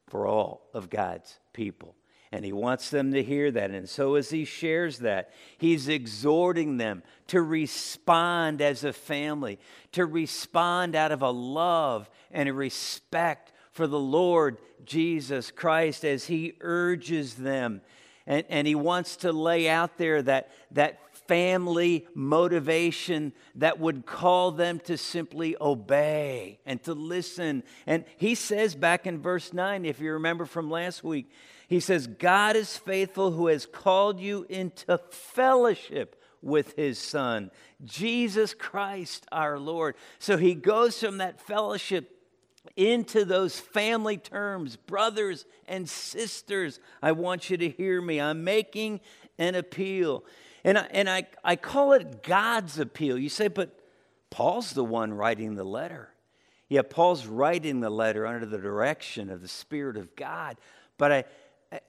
for 0.07 0.28
all 0.28 0.69
of 0.73 0.88
God's 0.88 1.40
people. 1.52 1.97
And 2.31 2.45
he 2.45 2.52
wants 2.52 2.90
them 2.90 3.12
to 3.12 3.23
hear 3.23 3.50
that. 3.50 3.71
And 3.71 3.88
so, 3.88 4.14
as 4.14 4.31
he 4.31 4.45
shares 4.45 5.00
that, 5.00 5.31
he's 5.59 5.88
exhorting 5.88 6.78
them 6.78 7.02
to 7.28 7.43
respond 7.43 8.61
as 8.61 8.85
a 8.85 8.93
family, 8.93 9.59
to 9.93 10.07
respond 10.07 10.95
out 10.95 11.12
of 11.12 11.23
a 11.23 11.31
love 11.31 12.09
and 12.31 12.49
a 12.49 12.52
respect 12.52 13.52
for 13.73 13.87
the 13.87 13.99
Lord 13.99 14.59
Jesus 14.85 15.50
Christ 15.50 16.04
as 16.04 16.26
he 16.26 16.54
urges 16.61 17.35
them. 17.35 17.83
And, 18.26 18.45
and 18.49 18.66
he 18.66 18.75
wants 18.75 19.16
to 19.16 19.33
lay 19.33 19.69
out 19.69 19.99
there 19.99 20.23
that, 20.23 20.50
that 20.73 20.99
family 21.26 22.07
motivation 22.14 23.33
that 23.57 23.78
would 23.78 24.07
call 24.07 24.50
them 24.52 24.81
to 24.81 24.97
simply 24.97 25.57
obey 25.61 26.59
and 26.66 26.83
to 26.85 26.95
listen. 26.95 27.62
And 27.87 28.04
he 28.16 28.35
says 28.35 28.75
back 28.75 29.07
in 29.07 29.21
verse 29.21 29.52
9, 29.52 29.85
if 29.85 30.00
you 30.00 30.12
remember 30.12 30.45
from 30.45 30.71
last 30.71 31.02
week, 31.04 31.31
he 31.69 31.81
says, 31.81 32.07
God 32.07 32.57
is 32.57 32.76
faithful 32.76 33.31
who 33.31 33.47
has 33.47 33.66
called 33.66 34.21
you 34.21 34.47
into 34.49 34.99
fellowship 35.11 36.21
with 36.43 36.76
his 36.76 36.99
son, 36.99 37.50
Jesus 37.85 38.52
Christ 38.52 39.26
our 39.33 39.59
Lord. 39.59 39.95
So 40.19 40.37
he 40.37 40.54
goes 40.54 41.00
from 41.00 41.19
that 41.19 41.40
fellowship 41.40 42.11
into 42.76 43.25
those 43.25 43.59
family 43.59 44.16
terms, 44.16 44.76
brothers 44.76 45.47
and 45.66 45.88
sisters. 45.88 46.81
I 47.02 47.12
want 47.12 47.50
you 47.50 47.57
to 47.57 47.69
hear 47.69 48.00
me. 48.00 48.21
I'm 48.21 48.45
making 48.45 49.00
an 49.38 49.54
appeal. 49.54 50.25
And 50.64 50.78
I, 50.78 50.87
and 50.90 51.11
I, 51.11 51.26
I 51.44 51.56
call 51.56 51.92
it 51.92 52.23
God's 52.23 52.78
appeal. 52.78 53.18
You 53.18 53.28
say, 53.28 53.49
but 53.49 53.78
Paul's 54.30 54.73
the 54.73 54.85
one 54.85 55.12
writing 55.12 55.54
the 55.54 55.64
letter. 55.64 56.09
Yeah, 56.68 56.83
Paul's 56.83 57.26
writing 57.26 57.80
the 57.80 57.90
letter 57.90 58.26
under 58.26 58.47
the 58.47 58.59
direction 58.59 59.30
of 59.30 59.42
the 59.42 59.49
Spirit 59.49 59.97
of 59.97 60.16
God. 60.16 60.56
But 60.97 61.12
I, 61.12 61.25
I, 61.71 61.80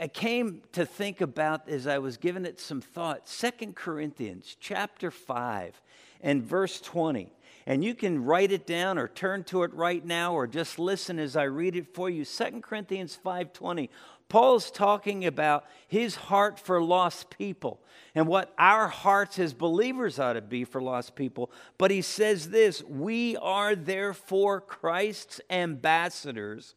I 0.00 0.08
came 0.08 0.62
to 0.72 0.86
think 0.86 1.20
about 1.20 1.68
as 1.68 1.86
I 1.86 1.98
was 1.98 2.16
giving 2.16 2.44
it 2.44 2.60
some 2.60 2.80
thought, 2.80 3.28
Second 3.28 3.74
Corinthians 3.74 4.56
chapter 4.60 5.10
5 5.10 5.80
and 6.20 6.42
verse 6.42 6.80
20. 6.80 7.32
And 7.66 7.84
you 7.84 7.94
can 7.94 8.24
write 8.24 8.52
it 8.52 8.66
down 8.66 8.98
or 8.98 9.08
turn 9.08 9.44
to 9.44 9.64
it 9.64 9.74
right 9.74 10.04
now 10.04 10.34
or 10.34 10.46
just 10.46 10.78
listen 10.78 11.18
as 11.18 11.36
I 11.36 11.44
read 11.44 11.76
it 11.76 11.94
for 11.94 12.08
you. 12.08 12.24
Second 12.24 12.62
Corinthians 12.62 13.18
5:20. 13.22 13.90
Paul's 14.30 14.70
talking 14.70 15.26
about 15.26 15.66
his 15.88 16.14
heart 16.14 16.58
for 16.58 16.82
lost 16.82 17.36
people 17.36 17.82
and 18.14 18.26
what 18.26 18.54
our 18.56 18.86
hearts 18.86 19.38
as 19.38 19.52
believers 19.52 20.18
ought 20.18 20.34
to 20.34 20.40
be 20.40 20.64
for 20.64 20.80
lost 20.80 21.16
people. 21.16 21.50
But 21.76 21.90
he 21.90 22.00
says 22.00 22.48
this 22.48 22.82
We 22.84 23.36
are 23.36 23.74
therefore 23.74 24.62
Christ's 24.62 25.40
ambassadors. 25.50 26.76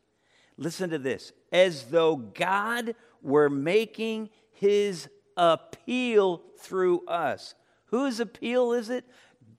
Listen 0.58 0.90
to 0.90 0.98
this 0.98 1.32
as 1.52 1.86
though 1.86 2.16
God 2.16 2.96
were 3.22 3.50
making 3.50 4.32
his 4.52 5.08
appeal 5.38 6.42
through 6.58 7.06
us. 7.06 7.54
Whose 7.86 8.20
appeal 8.20 8.74
is 8.74 8.90
it? 8.90 9.06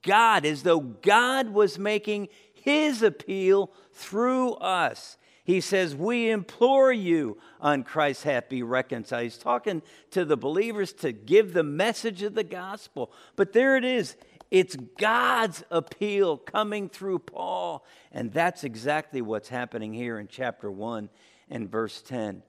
God, 0.02 0.44
as 0.44 0.64
though 0.64 0.80
God 0.80 1.50
was 1.50 1.78
making 1.78 2.28
his 2.52 3.02
appeal 3.02 3.70
through 3.92 4.54
us. 4.54 5.16
He 5.44 5.60
says, 5.60 5.94
We 5.94 6.30
implore 6.30 6.92
you 6.92 7.38
on 7.60 7.84
Christ's 7.84 8.24
happy 8.24 8.62
reconciled. 8.62 9.24
He's 9.24 9.36
talking 9.36 9.82
to 10.10 10.24
the 10.24 10.38
believers 10.38 10.92
to 10.94 11.12
give 11.12 11.52
the 11.52 11.62
message 11.62 12.22
of 12.22 12.34
the 12.34 12.44
gospel. 12.44 13.12
But 13.36 13.52
there 13.52 13.76
it 13.76 13.84
is. 13.84 14.16
It's 14.50 14.76
God's 14.98 15.62
appeal 15.70 16.38
coming 16.38 16.88
through 16.88 17.20
Paul. 17.20 17.84
And 18.10 18.32
that's 18.32 18.64
exactly 18.64 19.20
what's 19.20 19.48
happening 19.48 19.92
here 19.92 20.18
in 20.18 20.28
chapter 20.28 20.70
1 20.70 21.10
and 21.50 21.70
verse 21.70 22.00
10. 22.02 22.42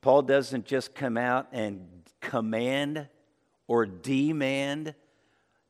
Paul 0.00 0.22
doesn't 0.22 0.64
just 0.64 0.94
come 0.94 1.18
out 1.18 1.48
and 1.52 1.86
command 2.20 3.06
or 3.68 3.84
demand 3.84 4.94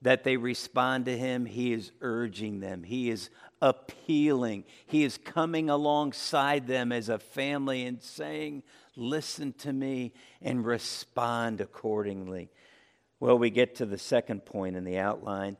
that 0.03 0.25
they 0.25 0.37
respond 0.37 1.07
to 1.07 1.17
him, 1.17 1.47
he 1.47 1.73
is 1.73 1.93
urging 2.01 2.61
them. 2.61 2.83
He 2.83 3.09
is 3.11 3.31
appealing. 3.61 4.65
He 4.87 5.05
is 5.05 5.17
coming 5.17 5.71
alongside 5.71 6.67
them 6.67 6.93
as 6.93 7.09
a 7.09 7.19
family 7.19 7.87
and 7.87 8.03
saying, 8.03 8.65
Listen 8.95 9.55
to 9.55 9.73
me 9.73 10.13
and 10.43 10.67
respond 10.67 11.63
accordingly. 11.63 12.51
Well, 13.21 13.39
we 13.39 13.49
get 13.49 13.77
to 13.77 13.87
the 13.87 13.97
second 13.97 14.45
point 14.45 14.77
in 14.77 14.85
the 14.85 14.99
outline. 14.99 15.57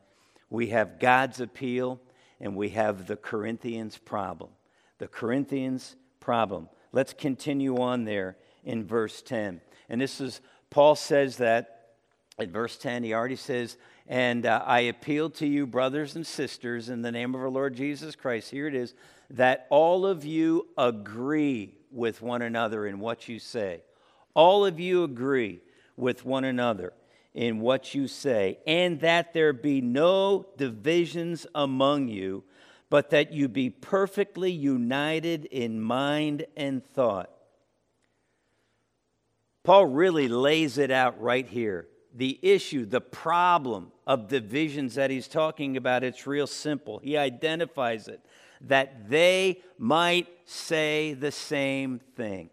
We 0.51 0.67
have 0.67 0.99
God's 0.99 1.39
appeal 1.39 1.99
and 2.39 2.55
we 2.55 2.69
have 2.69 3.07
the 3.07 3.15
Corinthians' 3.15 3.97
problem. 3.97 4.51
the 4.99 5.07
Corinthians' 5.07 5.95
problem. 6.19 6.69
Let's 6.91 7.13
continue 7.13 7.81
on 7.81 8.05
there 8.05 8.37
in 8.63 8.85
verse 8.85 9.21
10. 9.21 9.61
And 9.89 9.99
this 9.99 10.21
is, 10.21 10.39
Paul 10.69 10.95
says 10.95 11.37
that 11.37 11.95
in 12.37 12.51
verse 12.51 12.77
10, 12.77 13.03
he 13.03 13.13
already 13.13 13.35
says, 13.35 13.77
And 14.07 14.45
uh, 14.45 14.61
I 14.65 14.81
appeal 14.81 15.29
to 15.31 15.47
you, 15.47 15.65
brothers 15.65 16.15
and 16.15 16.27
sisters, 16.27 16.89
in 16.89 17.01
the 17.01 17.11
name 17.11 17.33
of 17.35 17.41
our 17.41 17.49
Lord 17.49 17.75
Jesus 17.75 18.15
Christ, 18.15 18.51
here 18.51 18.67
it 18.67 18.75
is, 18.75 18.93
that 19.29 19.65
all 19.69 20.05
of 20.05 20.25
you 20.25 20.67
agree 20.77 21.75
with 21.89 22.21
one 22.21 22.41
another 22.41 22.85
in 22.85 22.99
what 22.99 23.29
you 23.29 23.39
say. 23.39 23.83
All 24.33 24.65
of 24.65 24.79
you 24.79 25.03
agree 25.03 25.61
with 25.95 26.25
one 26.25 26.43
another 26.43 26.93
in 27.33 27.59
what 27.59 27.95
you 27.95 28.07
say, 28.07 28.59
and 28.67 28.99
that 28.99 29.33
there 29.33 29.53
be 29.53 29.81
no 29.81 30.45
divisions 30.57 31.47
among 31.55 32.07
you, 32.07 32.43
but 32.89 33.09
that 33.09 33.31
you 33.31 33.47
be 33.47 33.69
perfectly 33.69 34.51
united 34.51 35.45
in 35.45 35.81
mind 35.81 36.45
and 36.55 36.85
thought. 36.85 37.31
Paul 39.63 39.85
really 39.85 40.27
lays 40.27 40.77
it 40.77 40.91
out 40.91 41.19
right 41.21 41.47
here. 41.47 41.87
The 42.13 42.39
issue, 42.41 42.85
the 42.85 43.01
problem 43.01 43.91
of 44.05 44.27
divisions 44.27 44.95
that 44.95 45.09
he's 45.09 45.27
talking 45.27 45.77
about, 45.77 46.03
it's 46.03 46.27
real 46.27 46.47
simple. 46.47 46.99
He 46.99 47.17
identifies 47.17 48.07
it 48.07 48.21
that 48.61 49.09
they 49.09 49.61
might 49.77 50.27
say 50.45 51.13
the 51.13 51.31
same 51.31 51.99
thing. 52.15 52.49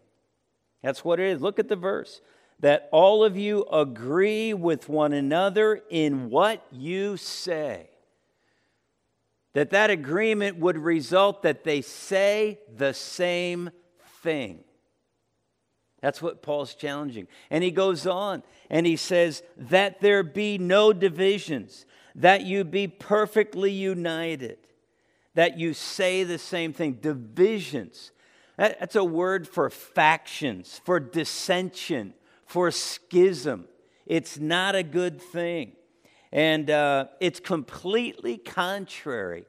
That's 0.82 1.04
what 1.04 1.20
it 1.20 1.26
is. 1.26 1.40
Look 1.40 1.58
at 1.58 1.68
the 1.68 1.76
verse. 1.76 2.20
That 2.60 2.88
all 2.92 3.24
of 3.24 3.36
you 3.36 3.64
agree 3.72 4.52
with 4.52 4.88
one 4.88 5.12
another 5.12 5.82
in 5.88 6.30
what 6.30 6.66
you 6.70 7.16
say. 7.16 7.88
That 9.52 9.70
that 9.70 9.90
agreement 9.90 10.58
would 10.58 10.78
result 10.78 11.42
that 11.42 11.64
they 11.64 11.80
say 11.80 12.60
the 12.76 12.92
same 12.92 13.70
thing. 14.22 14.64
That's 16.00 16.22
what 16.22 16.42
Paul's 16.42 16.74
challenging. 16.74 17.28
And 17.50 17.62
he 17.62 17.70
goes 17.70 18.06
on 18.06 18.42
and 18.70 18.86
he 18.86 18.96
says, 18.96 19.42
That 19.56 20.00
there 20.00 20.22
be 20.22 20.58
no 20.58 20.92
divisions, 20.92 21.84
that 22.14 22.42
you 22.42 22.64
be 22.64 22.88
perfectly 22.88 23.70
united, 23.70 24.58
that 25.34 25.58
you 25.58 25.74
say 25.74 26.24
the 26.24 26.38
same 26.38 26.72
thing. 26.72 26.94
Divisions. 26.94 28.12
That's 28.56 28.96
a 28.96 29.04
word 29.04 29.48
for 29.48 29.70
factions, 29.70 30.80
for 30.84 31.00
dissension, 31.00 32.14
for 32.44 32.70
schism. 32.70 33.66
It's 34.06 34.38
not 34.38 34.74
a 34.74 34.82
good 34.82 35.20
thing. 35.20 35.72
And 36.32 36.70
uh, 36.70 37.06
it's 37.20 37.40
completely 37.40 38.36
contrary 38.36 39.44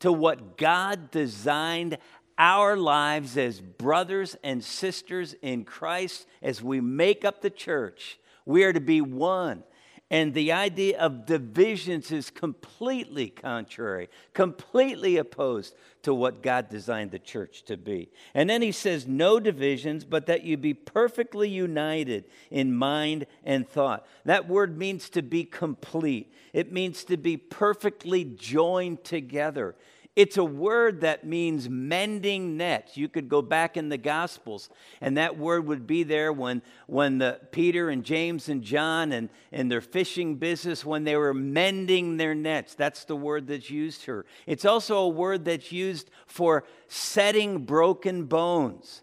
to 0.00 0.12
what 0.12 0.58
God 0.58 1.10
designed 1.10 1.98
our 2.38 2.76
lives 2.76 3.36
as 3.36 3.60
brothers 3.60 4.36
and 4.42 4.62
sisters 4.62 5.34
in 5.42 5.64
Christ 5.64 6.26
as 6.42 6.62
we 6.62 6.80
make 6.80 7.24
up 7.24 7.40
the 7.40 7.50
church. 7.50 8.18
We 8.44 8.64
are 8.64 8.72
to 8.72 8.80
be 8.80 9.00
one. 9.00 9.64
And 10.08 10.34
the 10.34 10.52
idea 10.52 11.00
of 11.00 11.26
divisions 11.26 12.12
is 12.12 12.30
completely 12.30 13.28
contrary, 13.28 14.08
completely 14.34 15.16
opposed 15.16 15.74
to 16.02 16.14
what 16.14 16.44
God 16.44 16.68
designed 16.68 17.10
the 17.10 17.18
church 17.18 17.64
to 17.64 17.76
be. 17.76 18.10
And 18.32 18.48
then 18.48 18.62
he 18.62 18.70
says, 18.70 19.08
No 19.08 19.40
divisions, 19.40 20.04
but 20.04 20.26
that 20.26 20.44
you 20.44 20.56
be 20.56 20.74
perfectly 20.74 21.48
united 21.48 22.26
in 22.52 22.72
mind 22.72 23.26
and 23.42 23.68
thought. 23.68 24.06
That 24.24 24.48
word 24.48 24.78
means 24.78 25.10
to 25.10 25.22
be 25.22 25.42
complete, 25.42 26.32
it 26.52 26.70
means 26.72 27.02
to 27.04 27.16
be 27.16 27.36
perfectly 27.36 28.22
joined 28.22 29.02
together. 29.02 29.74
It's 30.16 30.38
a 30.38 30.44
word 30.44 31.02
that 31.02 31.26
means 31.26 31.68
mending 31.68 32.56
nets. 32.56 32.96
You 32.96 33.06
could 33.06 33.28
go 33.28 33.42
back 33.42 33.76
in 33.76 33.90
the 33.90 33.98
Gospels, 33.98 34.70
and 35.02 35.18
that 35.18 35.36
word 35.36 35.66
would 35.66 35.86
be 35.86 36.04
there 36.04 36.32
when, 36.32 36.62
when 36.86 37.18
the, 37.18 37.38
Peter 37.52 37.90
and 37.90 38.02
James 38.02 38.48
and 38.48 38.62
John 38.62 39.12
and, 39.12 39.28
and 39.52 39.70
their 39.70 39.82
fishing 39.82 40.36
business, 40.36 40.86
when 40.86 41.04
they 41.04 41.16
were 41.16 41.34
mending 41.34 42.16
their 42.16 42.34
nets. 42.34 42.74
That's 42.74 43.04
the 43.04 43.14
word 43.14 43.46
that's 43.46 43.68
used 43.68 44.06
here. 44.06 44.24
It's 44.46 44.64
also 44.64 45.00
a 45.00 45.08
word 45.08 45.44
that's 45.44 45.70
used 45.70 46.08
for 46.26 46.64
setting 46.88 47.66
broken 47.66 48.24
bones. 48.24 49.02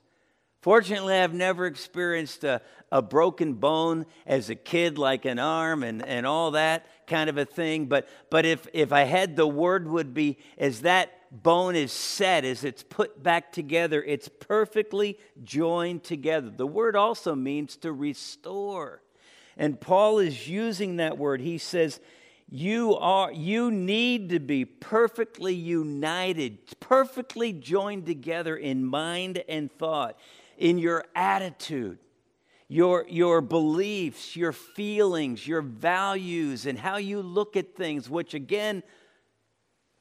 Fortunately, 0.64 1.14
I've 1.14 1.34
never 1.34 1.68
experienced 1.68 2.44
a, 2.44 2.62
a 2.92 3.02
broken 3.02 3.54
bone 3.54 4.08
as 4.26 4.50
a 4.50 4.56
kid, 4.56 4.98
like 4.98 5.26
an 5.26 5.38
arm 5.38 5.84
and, 5.84 6.04
and 6.04 6.26
all 6.26 6.52
that 6.52 6.88
kind 7.08 7.30
of 7.30 7.38
a 7.38 7.46
thing. 7.46 7.86
But, 7.86 8.08
but 8.30 8.46
if, 8.46 8.68
if 8.74 8.92
I 8.92 9.04
had 9.04 9.36
the 9.36 9.48
word 9.48 9.88
would 9.88 10.14
be 10.14 10.38
as 10.58 10.82
that 10.82 11.12
bone 11.32 11.76
is 11.76 11.92
set, 11.92 12.46
as 12.46 12.64
it's 12.64 12.84
put 12.84 13.22
back 13.22 13.52
together, 13.52 14.04
it's 14.04 14.28
perfectly 14.28 15.18
joined 15.44 16.04
together. 16.04 16.50
The 16.50 16.68
word 16.68 16.96
also 16.96 17.36
means 17.36 17.76
to 17.78 17.92
restore. 17.92 19.02
And 19.58 19.80
Paul 19.80 20.20
is 20.20 20.48
using 20.48 20.98
that 20.98 21.18
word. 21.18 21.42
He 21.42 21.58
says, 21.58 22.00
you 22.50 22.96
are 22.98 23.32
you 23.32 23.72
need 23.72 24.30
to 24.30 24.40
be 24.40 24.64
perfectly 24.64 25.56
united 25.56 26.60
perfectly 26.80 27.52
joined 27.52 28.06
together 28.06 28.56
in 28.56 28.86
mind 28.86 29.44
and 29.50 29.72
thought 29.72 30.20
in 30.58 30.78
your 30.78 31.04
attitude 31.16 31.98
your, 32.74 33.06
your 33.08 33.40
beliefs, 33.40 34.36
your 34.36 34.52
feelings, 34.52 35.48
your 35.48 35.62
values, 35.62 36.66
and 36.66 36.80
how 36.80 36.98
you 36.98 37.22
look 37.22 37.56
at 37.56 37.76
things, 37.76 38.10
which 38.10 38.34
again 38.34 38.82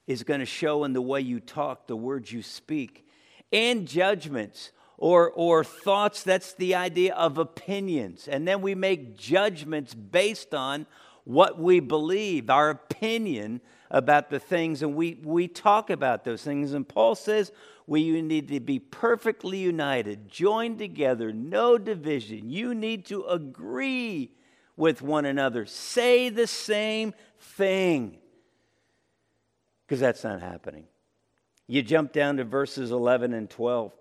is 0.06 0.22
going 0.22 0.40
to 0.40 0.46
show 0.46 0.84
in 0.84 0.94
the 0.94 1.02
way 1.02 1.20
you 1.20 1.38
talk, 1.38 1.86
the 1.86 1.94
words 1.94 2.32
you 2.32 2.42
speak, 2.42 3.06
and 3.52 3.86
judgments 3.86 4.72
or, 4.96 5.30
or 5.32 5.62
thoughts. 5.62 6.22
That's 6.22 6.54
the 6.54 6.74
idea 6.74 7.14
of 7.14 7.36
opinions. 7.36 8.26
And 8.26 8.48
then 8.48 8.62
we 8.62 8.74
make 8.74 9.18
judgments 9.18 9.92
based 9.92 10.54
on 10.54 10.86
what 11.24 11.58
we 11.58 11.78
believe, 11.78 12.48
our 12.48 12.70
opinion 12.70 13.60
about 13.90 14.30
the 14.30 14.40
things, 14.40 14.82
and 14.82 14.94
we, 14.94 15.20
we 15.22 15.46
talk 15.46 15.90
about 15.90 16.24
those 16.24 16.42
things. 16.42 16.72
And 16.72 16.88
Paul 16.88 17.16
says 17.16 17.52
we 17.92 18.22
need 18.22 18.48
to 18.48 18.58
be 18.58 18.78
perfectly 18.78 19.58
united, 19.58 20.26
joined 20.26 20.78
together, 20.78 21.30
no 21.30 21.76
division. 21.76 22.48
You 22.48 22.74
need 22.74 23.04
to 23.06 23.22
agree 23.24 24.32
with 24.78 25.02
one 25.02 25.26
another, 25.26 25.66
say 25.66 26.30
the 26.30 26.46
same 26.46 27.12
thing, 27.38 28.16
because 29.84 30.00
that's 30.00 30.24
not 30.24 30.40
happening. 30.40 30.86
You 31.66 31.82
jump 31.82 32.14
down 32.14 32.38
to 32.38 32.44
verses 32.44 32.90
11 32.90 33.34
and 33.34 33.50
12. 33.50 33.92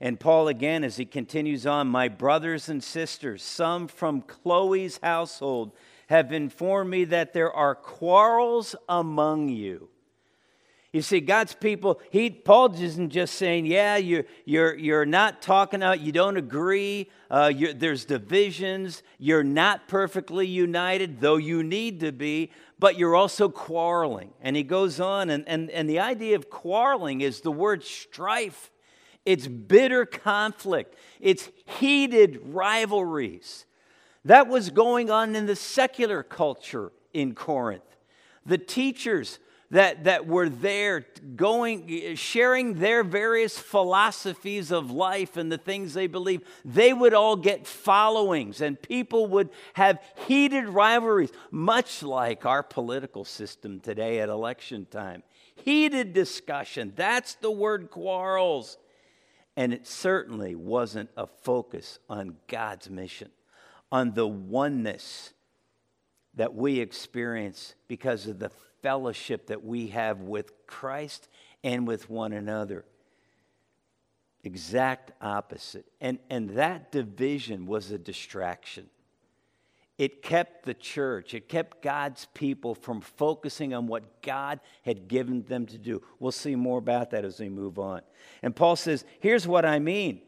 And 0.00 0.20
Paul, 0.20 0.46
again, 0.46 0.84
as 0.84 0.96
he 0.96 1.04
continues 1.04 1.66
on, 1.66 1.88
my 1.88 2.06
brothers 2.06 2.68
and 2.68 2.80
sisters, 2.80 3.42
some 3.42 3.88
from 3.88 4.22
Chloe's 4.22 5.00
household, 5.02 5.72
have 6.06 6.30
informed 6.30 6.90
me 6.90 7.02
that 7.06 7.32
there 7.32 7.52
are 7.52 7.74
quarrels 7.74 8.76
among 8.88 9.48
you. 9.48 9.88
You 10.96 11.02
see, 11.02 11.20
God's 11.20 11.54
people, 11.54 12.00
he, 12.08 12.30
Paul 12.30 12.72
isn't 12.72 13.10
just 13.10 13.34
saying, 13.34 13.66
yeah, 13.66 13.98
you're, 13.98 14.24
you're, 14.46 14.74
you're 14.74 15.04
not 15.04 15.42
talking 15.42 15.82
out, 15.82 16.00
you 16.00 16.10
don't 16.10 16.38
agree, 16.38 17.10
uh, 17.30 17.52
there's 17.74 18.06
divisions, 18.06 19.02
you're 19.18 19.44
not 19.44 19.88
perfectly 19.88 20.46
united, 20.46 21.20
though 21.20 21.36
you 21.36 21.62
need 21.62 22.00
to 22.00 22.12
be, 22.12 22.50
but 22.78 22.96
you're 22.96 23.14
also 23.14 23.50
quarreling. 23.50 24.30
And 24.40 24.56
he 24.56 24.62
goes 24.62 24.98
on, 24.98 25.28
and, 25.28 25.46
and, 25.46 25.68
and 25.68 25.86
the 25.86 25.98
idea 25.98 26.34
of 26.34 26.48
quarreling 26.48 27.20
is 27.20 27.42
the 27.42 27.52
word 27.52 27.84
strife. 27.84 28.70
It's 29.26 29.46
bitter 29.46 30.06
conflict, 30.06 30.96
it's 31.20 31.50
heated 31.78 32.40
rivalries. 32.42 33.66
That 34.24 34.48
was 34.48 34.70
going 34.70 35.10
on 35.10 35.36
in 35.36 35.44
the 35.44 35.56
secular 35.56 36.22
culture 36.22 36.90
in 37.12 37.34
Corinth. 37.34 37.82
The 38.46 38.56
teachers 38.56 39.40
that, 39.70 40.04
that 40.04 40.26
were 40.26 40.48
there 40.48 41.06
going, 41.34 42.14
sharing 42.14 42.74
their 42.74 43.02
various 43.02 43.58
philosophies 43.58 44.70
of 44.70 44.90
life 44.90 45.36
and 45.36 45.50
the 45.50 45.58
things 45.58 45.94
they 45.94 46.06
believe, 46.06 46.42
they 46.64 46.92
would 46.92 47.14
all 47.14 47.36
get 47.36 47.66
followings 47.66 48.60
and 48.60 48.80
people 48.80 49.26
would 49.26 49.50
have 49.74 50.00
heated 50.26 50.68
rivalries, 50.68 51.32
much 51.50 52.02
like 52.02 52.46
our 52.46 52.62
political 52.62 53.24
system 53.24 53.80
today 53.80 54.20
at 54.20 54.28
election 54.28 54.86
time. 54.90 55.22
Heated 55.56 56.12
discussion. 56.12 56.92
That's 56.94 57.34
the 57.34 57.50
word 57.50 57.90
quarrels. 57.90 58.78
And 59.56 59.72
it 59.72 59.86
certainly 59.86 60.54
wasn't 60.54 61.10
a 61.16 61.26
focus 61.26 61.98
on 62.08 62.36
God's 62.46 62.90
mission 62.90 63.30
on 63.90 64.12
the 64.12 64.26
oneness 64.26 65.32
that 66.34 66.54
we 66.54 66.80
experience 66.80 67.74
because 67.88 68.26
of 68.26 68.38
the 68.38 68.50
fellowship 68.86 69.48
that 69.48 69.64
we 69.64 69.88
have 69.88 70.20
with 70.20 70.52
Christ 70.68 71.28
and 71.64 71.88
with 71.88 72.08
one 72.08 72.32
another. 72.32 72.84
Exact 74.44 75.10
opposite. 75.20 75.86
And, 76.00 76.20
and 76.30 76.50
that 76.50 76.92
division 76.92 77.66
was 77.66 77.90
a 77.90 77.98
distraction. 77.98 78.88
it 79.98 80.22
kept 80.22 80.64
the 80.64 80.74
church, 80.74 81.34
it 81.34 81.48
kept 81.48 81.82
God's 81.82 82.28
people 82.32 82.76
from 82.76 83.00
focusing 83.00 83.74
on 83.74 83.88
what 83.88 84.22
God 84.22 84.60
had 84.84 85.08
given 85.08 85.42
them 85.42 85.66
to 85.66 85.78
do. 85.78 86.00
We'll 86.20 86.30
see 86.30 86.54
more 86.54 86.78
about 86.78 87.10
that 87.10 87.24
as 87.24 87.40
we 87.40 87.48
move 87.48 87.80
on. 87.80 88.02
And 88.40 88.54
Paul 88.54 88.76
says, 88.76 89.04
Here's 89.18 89.48
what 89.48 89.64
I 89.64 89.80
mean 89.80 90.20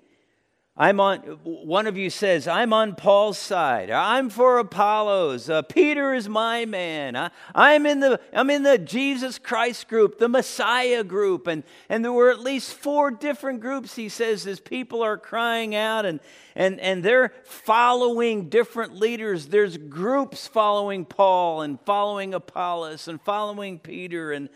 I'm 0.81 1.01
on, 1.01 1.19
one 1.43 1.89
of 1.89 1.97
you 1.97 2.09
says, 2.09 2.47
I'm 2.47 2.73
on 2.73 2.95
Paul's 2.95 3.37
side. 3.37 3.91
I'm 3.91 4.31
for 4.31 4.61
Apollos. 4.61 5.51
Uh, 5.51 5.63
Peter 5.63 6.15
is 6.15 6.29
my 6.29 6.67
man. 6.67 7.17
I, 7.17 7.33
I'm, 7.53 7.85
in 7.85 7.99
the, 7.99 8.21
I'm 8.33 8.49
in 8.49 8.63
the 8.63 8.79
Jesus 8.79 9.41
Christ 9.41 9.89
group, 9.89 10.19
the 10.19 10.29
Messiah 10.29 11.03
group. 11.03 11.49
And, 11.49 11.65
and 11.89 12.05
there 12.05 12.13
were 12.13 12.31
at 12.31 12.39
least 12.39 12.75
four 12.75 13.11
different 13.11 13.61
groups, 13.61 13.97
he 13.97 14.09
says, 14.09 14.47
as 14.47 14.61
people 14.61 15.03
are 15.03 15.19
crying 15.19 15.75
out 15.75 16.07
and, 16.07 16.21
and, 16.55 16.79
and 16.79 17.03
they're 17.03 17.33
following 17.43 18.49
different 18.49 18.95
leaders. 18.95 19.49
There's 19.49 19.77
groups 19.77 20.47
following 20.47 21.05
Paul 21.05 21.63
and 21.63 21.81
following 21.81 22.35
Apollos 22.35 23.09
and 23.09 23.21
following 23.21 23.81
Peter. 23.81 24.31
And 24.31 24.49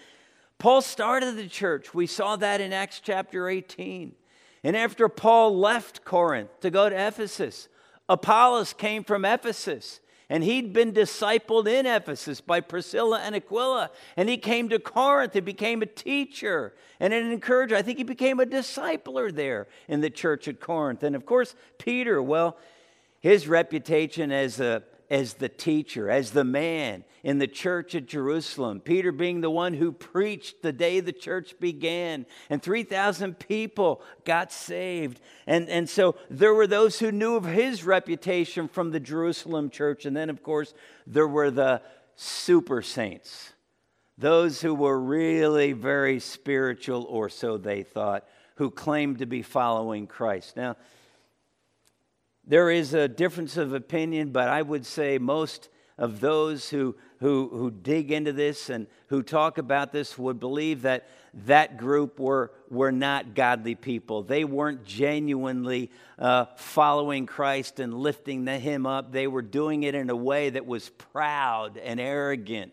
Paul 0.59 0.83
started 0.83 1.37
the 1.37 1.49
church. 1.49 1.93
We 1.93 2.07
saw 2.07 2.37
that 2.37 2.61
in 2.61 2.73
Acts 2.73 3.01
chapter 3.03 3.49
18. 3.49 4.15
And 4.65 4.77
after 4.77 5.09
Paul 5.09 5.59
left 5.59 6.05
Corinth 6.05 6.61
to 6.61 6.71
go 6.71 6.89
to 6.89 6.95
Ephesus, 6.95 7.69
Apollos 8.09 8.73
came 8.73 9.05
from 9.05 9.25
Ephesus. 9.25 10.01
And 10.29 10.43
he'd 10.43 10.73
been 10.73 10.93
discipled 10.93 11.67
in 11.67 11.85
Ephesus 11.85 12.41
by 12.41 12.61
Priscilla 12.61 13.21
and 13.23 13.35
Aquila. 13.35 13.91
And 14.17 14.31
he 14.31 14.39
came 14.39 14.71
to 14.71 14.79
Corinth 14.79 15.37
and 15.37 15.45
became 15.45 15.83
a 15.83 15.87
teacher 15.87 16.73
and 16.99 17.13
an 17.13 17.31
encourager. 17.31 17.77
I 17.77 17.83
think 17.83 17.99
he 17.99 18.05
became 18.05 18.41
a 18.41 18.47
discipler 18.47 19.35
there 19.35 19.67
in 19.89 20.01
the 20.01 20.09
church 20.09 20.49
at 20.49 20.59
Corinth. 20.59 21.03
And 21.03 21.15
of 21.15 21.27
course, 21.27 21.55
Peter, 21.77 22.23
well, 22.23 22.57
his 23.21 23.47
reputation 23.47 24.33
as 24.33 24.59
a 24.59 24.83
as 25.13 25.35
the 25.35 25.49
teacher, 25.49 26.11
as 26.11 26.31
the 26.31 26.43
man 26.43 27.05
in 27.23 27.39
the 27.39 27.47
church 27.47 27.95
at 27.95 28.07
Jerusalem. 28.07 28.81
Peter 28.81 29.13
being 29.13 29.43
the 29.43 29.51
one 29.51 29.75
who 29.75 29.93
preached 29.93 30.63
the 30.63 30.73
day 30.73 31.01
the 31.01 31.13
church 31.13 31.55
began, 31.61 32.25
and 32.49 32.63
3,000 32.63 33.39
people 33.39 34.01
got 34.25 34.51
saved. 34.51 35.21
And, 35.47 35.69
and 35.69 35.87
so 35.87 36.17
there 36.31 36.55
were 36.55 36.67
those 36.67 36.99
who 36.99 37.13
knew 37.13 37.37
of 37.37 37.45
his 37.45 37.85
reputation 37.85 38.69
from 38.69 38.91
the 38.91 39.01
Jerusalem 39.01 39.69
church. 39.69 40.07
And 40.07 40.17
then, 40.17 40.31
of 40.31 40.43
course, 40.43 40.73
there 41.07 41.29
were 41.29 41.51
the 41.51 41.83
super 42.17 42.81
saints, 42.81 43.53
those 44.17 44.63
who 44.63 44.75
were 44.75 44.99
really 44.99 45.75
very 45.75 46.21
spiritual, 46.21 47.05
or 47.05 47.29
so 47.29 47.59
they 47.59 47.83
thought, 47.83 48.27
who 48.55 48.71
claimed 48.71 49.19
to 49.19 49.27
be 49.27 49.43
following 49.43 50.07
Christ. 50.07 50.57
Now, 50.57 50.77
there 52.47 52.71
is 52.71 52.95
a 52.95 53.09
difference 53.09 53.57
of 53.57 53.73
opinion, 53.73 54.31
but 54.31 54.49
I 54.49 54.63
would 54.63 54.85
say 54.85 55.19
most 55.19 55.69
of 55.99 56.21
those 56.21 56.69
who, 56.71 56.97
who, 57.21 57.49
who 57.53 57.71
dig 57.71 58.11
into 58.11 58.33
this 58.33 58.69
and 58.71 58.87
who 59.09 59.23
talk 59.23 59.59
about 59.59 59.93
this 59.93 60.19
would 60.19 60.41
believe 60.41 60.83
that 60.83 61.09
that 61.47 61.77
group 61.77 62.19
were, 62.19 62.51
were 62.69 62.93
not 62.93 63.35
godly 63.35 63.75
people. 63.75 64.23
They 64.23 64.45
weren't 64.45 64.85
genuinely 64.85 65.91
uh, 66.19 66.47
following 66.57 67.27
Christ 67.27 67.79
and 67.79 67.95
lifting 67.95 68.47
him 68.47 68.87
up. 68.87 69.13
They 69.13 69.27
were 69.27 69.43
doing 69.43 69.85
it 69.85 69.95
in 69.95 70.11
a 70.11 70.17
way 70.17 70.51
that 70.51 70.67
was 70.67 70.89
proud 70.91 71.79
and 71.79 72.01
arrogant 72.01 72.73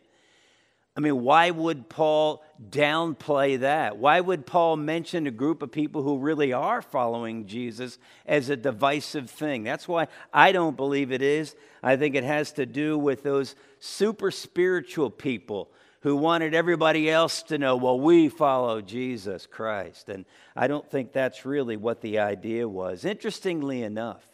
I 0.99 1.01
mean, 1.01 1.23
why 1.23 1.49
would 1.49 1.87
Paul 1.87 2.43
downplay 2.69 3.61
that? 3.61 3.95
Why 3.95 4.19
would 4.19 4.45
Paul 4.45 4.75
mention 4.75 5.27
a 5.27 5.31
group 5.31 5.61
of 5.61 5.71
people 5.71 6.03
who 6.03 6.17
really 6.17 6.51
are 6.51 6.81
following 6.81 7.45
Jesus 7.45 7.97
as 8.25 8.49
a 8.49 8.57
divisive 8.57 9.29
thing? 9.29 9.63
That's 9.63 9.87
why 9.87 10.09
I 10.33 10.51
don't 10.51 10.75
believe 10.75 11.13
it 11.13 11.21
is. 11.21 11.55
I 11.81 11.95
think 11.95 12.15
it 12.15 12.25
has 12.25 12.51
to 12.51 12.65
do 12.65 12.97
with 12.97 13.23
those 13.23 13.55
super 13.79 14.29
spiritual 14.29 15.09
people 15.09 15.71
who 16.01 16.17
wanted 16.17 16.53
everybody 16.53 17.09
else 17.09 17.43
to 17.43 17.57
know, 17.57 17.77
well, 17.77 17.97
we 17.97 18.27
follow 18.27 18.81
Jesus 18.81 19.45
Christ. 19.45 20.09
And 20.09 20.25
I 20.53 20.67
don't 20.67 20.91
think 20.91 21.13
that's 21.13 21.45
really 21.45 21.77
what 21.77 22.01
the 22.01 22.19
idea 22.19 22.67
was. 22.67 23.05
Interestingly 23.05 23.83
enough, 23.83 24.25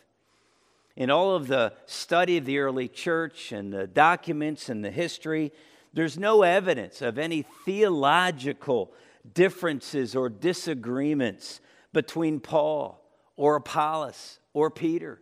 in 0.96 1.12
all 1.12 1.36
of 1.36 1.46
the 1.46 1.74
study 1.86 2.38
of 2.38 2.46
the 2.46 2.58
early 2.58 2.88
church 2.88 3.52
and 3.52 3.72
the 3.72 3.86
documents 3.86 4.68
and 4.68 4.84
the 4.84 4.90
history, 4.90 5.52
there's 5.96 6.20
no 6.20 6.44
evidence 6.44 7.02
of 7.02 7.18
any 7.18 7.46
theological 7.64 8.92
differences 9.34 10.16
or 10.16 10.30
disagreements 10.30 11.62
between 11.94 12.42
Paul 12.42 13.02
or 13.38 13.56
Apollos 13.56 14.40
or 14.54 14.70
Peter. 14.70 15.22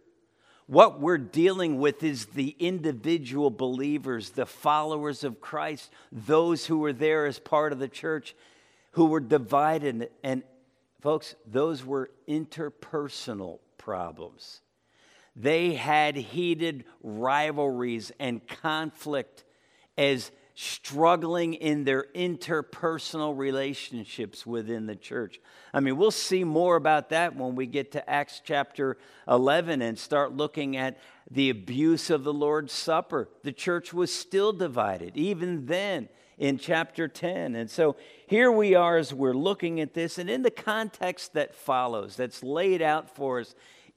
What 0.66 1.00
we're 1.00 1.20
dealing 1.20 1.80
with 1.80 2.04
is 2.04 2.26
the 2.26 2.56
individual 2.58 3.52
believers, 3.52 4.32
the 4.32 4.48
followers 4.48 5.24
of 5.24 5.40
Christ, 5.40 5.92
those 6.12 6.66
who 6.66 6.80
were 6.80 6.94
there 6.94 7.28
as 7.28 7.38
part 7.38 7.72
of 7.72 7.80
the 7.80 7.88
church, 7.88 8.36
who 8.92 9.06
were 9.06 9.20
divided. 9.20 10.10
And, 10.24 10.42
folks, 11.02 11.36
those 11.46 11.86
were 11.86 12.10
interpersonal 12.28 13.60
problems. 13.78 14.62
They 15.36 15.74
had 15.74 16.16
heated 16.16 16.86
rivalries 17.04 18.12
and 18.20 18.48
conflict 18.48 19.44
as 19.98 20.32
struggling 20.56 21.56
in 21.56 21.84
their 21.84 22.06
interpersonal 22.16 23.38
relationships 23.38 24.46
within 24.46 24.86
the 24.86 24.96
church. 24.96 25.39
I 25.74 25.80
mean, 25.80 25.98
we'll 25.98 26.12
see 26.12 26.44
more 26.44 26.76
about 26.76 27.10
that 27.10 27.36
when 27.36 27.56
we 27.56 27.66
get 27.66 27.92
to 27.94 28.10
Acts 28.10 28.42
chapter 28.44 28.98
11 29.28 29.82
and 29.82 29.98
start 29.98 30.34
looking 30.34 30.78
at 30.78 31.00
the 31.32 31.50
abuse 31.50 32.10
of 32.10 32.24
the 32.24 32.34
Lord's 32.34 32.74
Supper. 32.74 33.30
The 33.44 33.52
church 33.52 33.94
was 33.94 34.13
still 34.13 34.54
divided, 34.54 35.18
even 35.18 35.66
then 35.66 36.10
in 36.38 36.58
chapter 36.58 37.08
10. 37.08 37.56
And 37.56 37.70
so 37.70 37.96
here 38.28 38.52
we 38.52 38.76
are 38.76 38.98
as 38.98 39.13
we're 39.13 39.34
looking 39.34 39.80
at 39.80 39.94
this, 39.94 40.18
and 40.18 40.30
in 40.30 40.44
the 40.44 40.52
context 40.52 41.34
that 41.34 41.56
follows, 41.56 42.16
that's 42.16 42.44
laid 42.44 42.82
out 42.82 43.16
for 43.16 43.39
us 43.39 43.56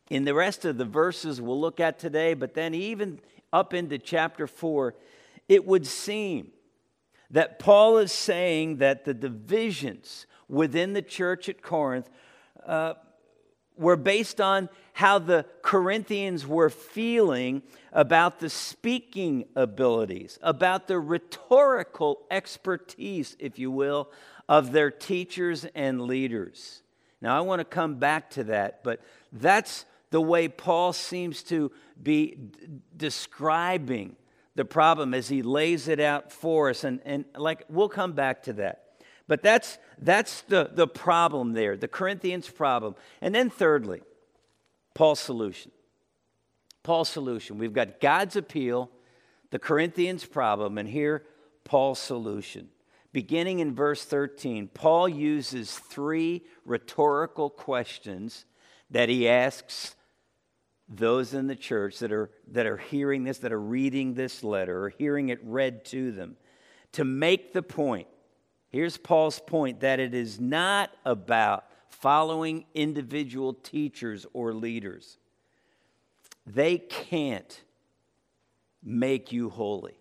in 0.09 0.25
the 0.25 0.35
rest 0.35 0.65
of 0.65 0.79
the 0.79 0.85
verses 0.85 1.41
we'll 1.41 1.61
look 1.61 1.81
at 1.81 1.99
today, 1.99 2.33
but 2.35 2.55
then 2.55 2.75
even 2.75 3.21
up 3.53 3.75
into 3.75 3.99
chapter 3.99 4.47
4 4.47 4.95
it 5.49 5.67
would 5.67 5.87
seem 5.87 6.53
that 7.31 7.59
Paul 7.59 7.99
is 7.99 8.13
saying 8.13 8.77
that 8.79 9.05
the 9.05 9.15
divisions 9.15 10.27
within 10.49 10.93
the 10.93 11.03
church 11.03 11.49
at 11.49 11.63
Corinth 11.63 12.09
uh, 12.65 12.95
were 13.77 13.97
based 13.97 14.41
on 14.41 14.69
how 14.95 15.19
the 15.19 15.45
Corinthians 15.63 16.47
were 16.47 16.71
feeling 16.71 17.63
about 17.93 18.39
the 18.39 18.49
speaking 18.49 19.45
abilities, 19.55 20.39
about 20.41 20.87
the 20.89 20.99
rhetorical 20.99 22.21
expertise, 22.31 23.37
if 23.39 23.59
you 23.59 23.71
will, 23.71 24.11
of 24.49 24.73
their 24.73 24.91
teachers 24.91 25.67
and 25.75 26.03
leaders. 26.03 26.83
Now, 27.21 27.37
I 27.37 27.41
want 27.41 27.61
to 27.61 27.65
come 27.65 27.97
back 27.97 28.31
to 28.31 28.45
that, 28.45 28.83
but 28.85 29.01
that's 29.33 29.85
the 30.11 30.21
way 30.21 30.49
Paul 30.49 30.93
seems 30.93 31.43
to 31.45 31.73
be 32.01 32.37
d- 32.37 32.69
describing 32.97 34.17
the 34.57 34.65
problem 34.65 35.15
as 35.15 35.29
he 35.29 35.43
lays 35.43 35.87
it 35.87 36.01
out 36.01 36.33
for 36.33 36.71
us. 36.71 36.83
And, 36.83 37.01
and 37.05 37.25
like, 37.37 37.65
we'll 37.69 37.89
come 37.89 38.13
back 38.13 38.43
to 38.45 38.55
that. 38.55 38.83
But 39.29 39.43
that's, 39.43 39.79
that's 39.99 40.43
the, 40.43 40.71
the 40.73 40.89
problem 40.89 41.53
there, 41.53 41.77
the 41.77 41.89
Corinthians' 41.89 42.49
problem. 42.49 42.95
And 43.21 43.35
then, 43.35 43.51
thirdly, 43.51 44.03
Paul's 44.95 45.21
solution. 45.21 45.73
Paul's 46.83 47.09
solution. 47.09 47.59
We've 47.59 47.73
got 47.73 48.01
God's 48.01 48.37
appeal, 48.37 48.91
the 49.51 49.59
Corinthians' 49.59 50.25
problem, 50.25 50.79
and 50.79 50.89
here, 50.89 51.25
Paul's 51.65 51.99
solution. 51.99 52.69
Beginning 53.13 53.59
in 53.59 53.75
verse 53.75 54.05
13, 54.05 54.69
Paul 54.69 55.09
uses 55.09 55.77
three 55.77 56.45
rhetorical 56.65 57.51
questions 57.51 58.45
that 58.91 59.09
he 59.09 59.29
asks 59.29 59.97
those 60.89 61.35
in 61.35 61.47
the 61.47 61.57
church 61.57 61.99
that 61.99 62.13
are, 62.13 62.31
that 62.53 62.67
are 62.67 62.77
hearing 62.77 63.25
this, 63.25 63.39
that 63.39 63.53
are 63.53 63.61
reading 63.61 64.15
this 64.15 64.45
letter, 64.45 64.85
or 64.85 64.89
hearing 64.91 65.29
it 65.31 65.41
read 65.43 65.85
to 65.87 66.13
them, 66.13 66.37
to 66.93 67.05
make 67.05 67.53
the 67.53 67.63
point. 67.63 68.07
Here's 68.69 68.97
Paul's 68.97 69.41
point 69.41 69.81
that 69.81 70.01
it 70.01 70.15
is 70.15 70.39
not 70.41 70.91
about 71.05 71.65
following 71.89 72.65
individual 72.75 73.55
teachers 73.55 74.27
or 74.33 74.53
leaders. 74.53 75.19
They 76.47 76.79
can't 76.79 77.63
make 78.83 79.33
you 79.33 79.51
holy. 79.51 79.99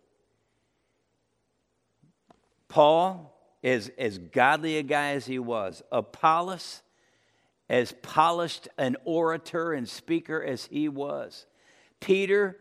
Paul, 2.67 3.36
as, 3.63 3.89
as 3.98 4.17
godly 4.17 4.78
a 4.78 4.84
guy 4.84 5.12
as 5.12 5.26
he 5.26 5.39
was, 5.39 5.82
Apollos, 5.91 6.82
as 7.69 7.93
polished 8.01 8.67
an 8.78 8.95
orator 9.06 9.73
and 9.73 9.88
speaker 9.89 10.43
as 10.43 10.65
he 10.65 10.88
was. 10.88 11.45
Peter, 11.99 12.58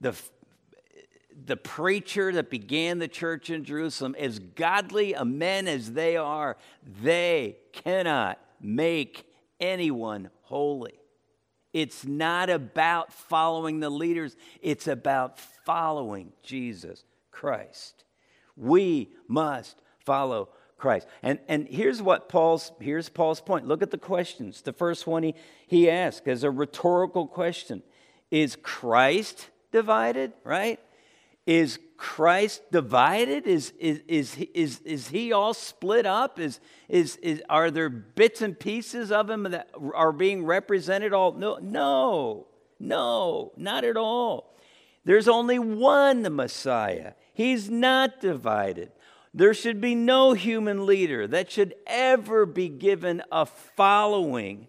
the, 0.00 0.14
the 1.44 1.56
preacher 1.56 2.32
that 2.32 2.50
began 2.50 2.98
the 2.98 3.08
church 3.08 3.50
in 3.50 3.64
Jerusalem, 3.64 4.14
as 4.18 4.38
godly 4.38 5.14
a 5.14 5.24
men 5.24 5.68
as 5.68 5.92
they 5.92 6.16
are, 6.16 6.56
they 7.02 7.58
cannot 7.72 8.38
make 8.60 9.26
anyone 9.60 10.30
holy. 10.42 10.94
It's 11.72 12.06
not 12.06 12.48
about 12.48 13.12
following 13.12 13.80
the 13.80 13.90
leaders, 13.90 14.36
it's 14.62 14.88
about 14.88 15.38
following 15.38 16.32
Jesus 16.42 17.04
Christ. 17.30 18.04
We 18.56 19.10
must 19.28 19.80
follow 20.04 20.48
Christ. 20.78 21.06
And, 21.22 21.38
and 21.48 21.66
here's 21.68 22.00
what 22.00 22.28
Paul's 22.28 22.72
here's 22.80 23.08
Paul's 23.08 23.40
point. 23.40 23.66
Look 23.66 23.82
at 23.82 23.90
the 23.90 23.98
questions. 23.98 24.62
The 24.62 24.72
first 24.72 25.06
one 25.06 25.24
he, 25.24 25.34
he 25.66 25.90
asked 25.90 26.28
as 26.28 26.44
a 26.44 26.50
rhetorical 26.50 27.26
question. 27.26 27.82
Is 28.30 28.56
Christ 28.56 29.50
divided? 29.72 30.32
Right? 30.44 30.80
Is 31.46 31.78
Christ 31.96 32.70
divided? 32.70 33.46
Is, 33.46 33.72
is, 33.78 34.02
is, 34.06 34.36
is, 34.54 34.80
is 34.80 35.08
he 35.08 35.32
all 35.32 35.54
split 35.54 36.04
up? 36.04 36.38
Is, 36.38 36.60
is, 36.90 37.16
is, 37.16 37.42
are 37.48 37.70
there 37.70 37.88
bits 37.88 38.42
and 38.42 38.58
pieces 38.58 39.10
of 39.10 39.30
him 39.30 39.44
that 39.44 39.70
are 39.94 40.12
being 40.12 40.44
represented 40.44 41.14
all? 41.14 41.32
No, 41.32 41.58
no, 41.62 42.48
no, 42.78 43.52
not 43.56 43.84
at 43.84 43.96
all. 43.96 44.54
There's 45.06 45.26
only 45.26 45.58
one 45.58 46.20
the 46.20 46.28
Messiah. 46.28 47.14
He's 47.32 47.70
not 47.70 48.20
divided. 48.20 48.92
There 49.38 49.54
should 49.54 49.80
be 49.80 49.94
no 49.94 50.32
human 50.32 50.84
leader 50.84 51.28
that 51.28 51.48
should 51.48 51.76
ever 51.86 52.44
be 52.44 52.68
given 52.68 53.22
a 53.30 53.46
following 53.46 54.66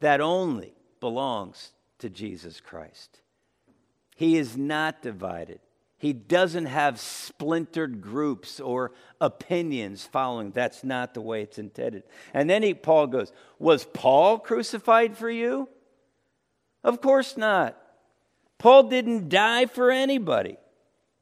that 0.00 0.20
only 0.20 0.74
belongs 1.00 1.72
to 2.00 2.10
Jesus 2.10 2.60
Christ. 2.60 3.20
He 4.14 4.36
is 4.36 4.54
not 4.54 5.00
divided. 5.00 5.60
He 5.96 6.12
doesn't 6.12 6.66
have 6.66 7.00
splintered 7.00 8.02
groups 8.02 8.60
or 8.60 8.92
opinions 9.18 10.04
following. 10.04 10.50
That's 10.50 10.84
not 10.84 11.14
the 11.14 11.22
way 11.22 11.40
it's 11.40 11.58
intended. 11.58 12.02
And 12.34 12.50
then 12.50 12.62
he, 12.62 12.74
Paul 12.74 13.06
goes, 13.06 13.32
Was 13.58 13.86
Paul 13.86 14.40
crucified 14.40 15.16
for 15.16 15.30
you? 15.30 15.70
Of 16.84 17.00
course 17.00 17.38
not. 17.38 17.78
Paul 18.58 18.90
didn't 18.90 19.30
die 19.30 19.64
for 19.64 19.90
anybody. 19.90 20.58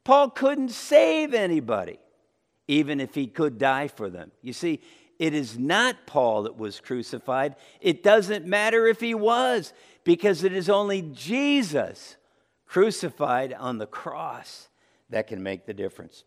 Paul 0.02 0.30
couldn't 0.30 0.70
save 0.70 1.34
anybody, 1.34 2.00
even 2.68 3.00
if 3.00 3.14
he 3.14 3.26
could 3.26 3.58
die 3.58 3.88
for 3.88 4.08
them. 4.08 4.30
You 4.42 4.52
see, 4.52 4.80
it 5.18 5.34
is 5.34 5.58
not 5.58 6.06
Paul 6.06 6.44
that 6.44 6.56
was 6.56 6.78
crucified. 6.78 7.56
It 7.80 8.02
doesn't 8.02 8.46
matter 8.46 8.86
if 8.86 9.00
he 9.00 9.14
was, 9.14 9.72
because 10.04 10.44
it 10.44 10.52
is 10.52 10.68
only 10.68 11.02
Jesus 11.02 12.16
crucified 12.66 13.52
on 13.52 13.78
the 13.78 13.86
cross 13.86 14.68
that 15.10 15.26
can 15.26 15.42
make 15.42 15.66
the 15.66 15.74
difference. 15.74 16.24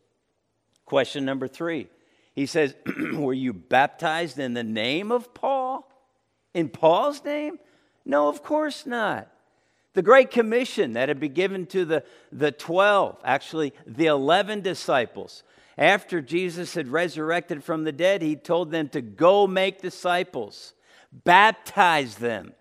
Question 0.86 1.24
number 1.24 1.48
three 1.48 1.88
he 2.34 2.46
says, 2.46 2.76
Were 3.14 3.34
you 3.34 3.54
baptized 3.54 4.40
in 4.40 4.54
the 4.54 4.64
name 4.64 5.12
of 5.12 5.34
Paul? 5.34 5.90
In 6.54 6.70
Paul's 6.70 7.24
name? 7.24 7.60
No, 8.06 8.30
of 8.30 8.44
course 8.44 8.86
not. 8.86 9.30
The 9.94 10.02
Great 10.02 10.32
Commission 10.32 10.94
that 10.94 11.10
had 11.10 11.20
been 11.20 11.34
given 11.34 11.66
to 11.68 11.84
the, 11.84 12.04
the 12.32 12.52
12, 12.52 13.18
actually, 13.26 13.74
the 13.86 14.06
11 14.06 14.62
disciples. 14.62 15.44
After 15.78 16.22
Jesus 16.22 16.74
had 16.74 16.88
resurrected 16.88 17.64
from 17.64 17.84
the 17.84 17.92
dead, 17.92 18.22
he 18.22 18.36
told 18.36 18.72
them 18.72 18.90
to 18.90 19.02
go 19.02 19.48
make 19.48 19.82
disciples, 19.82 20.74
baptize 21.12 22.16
them 22.16 22.54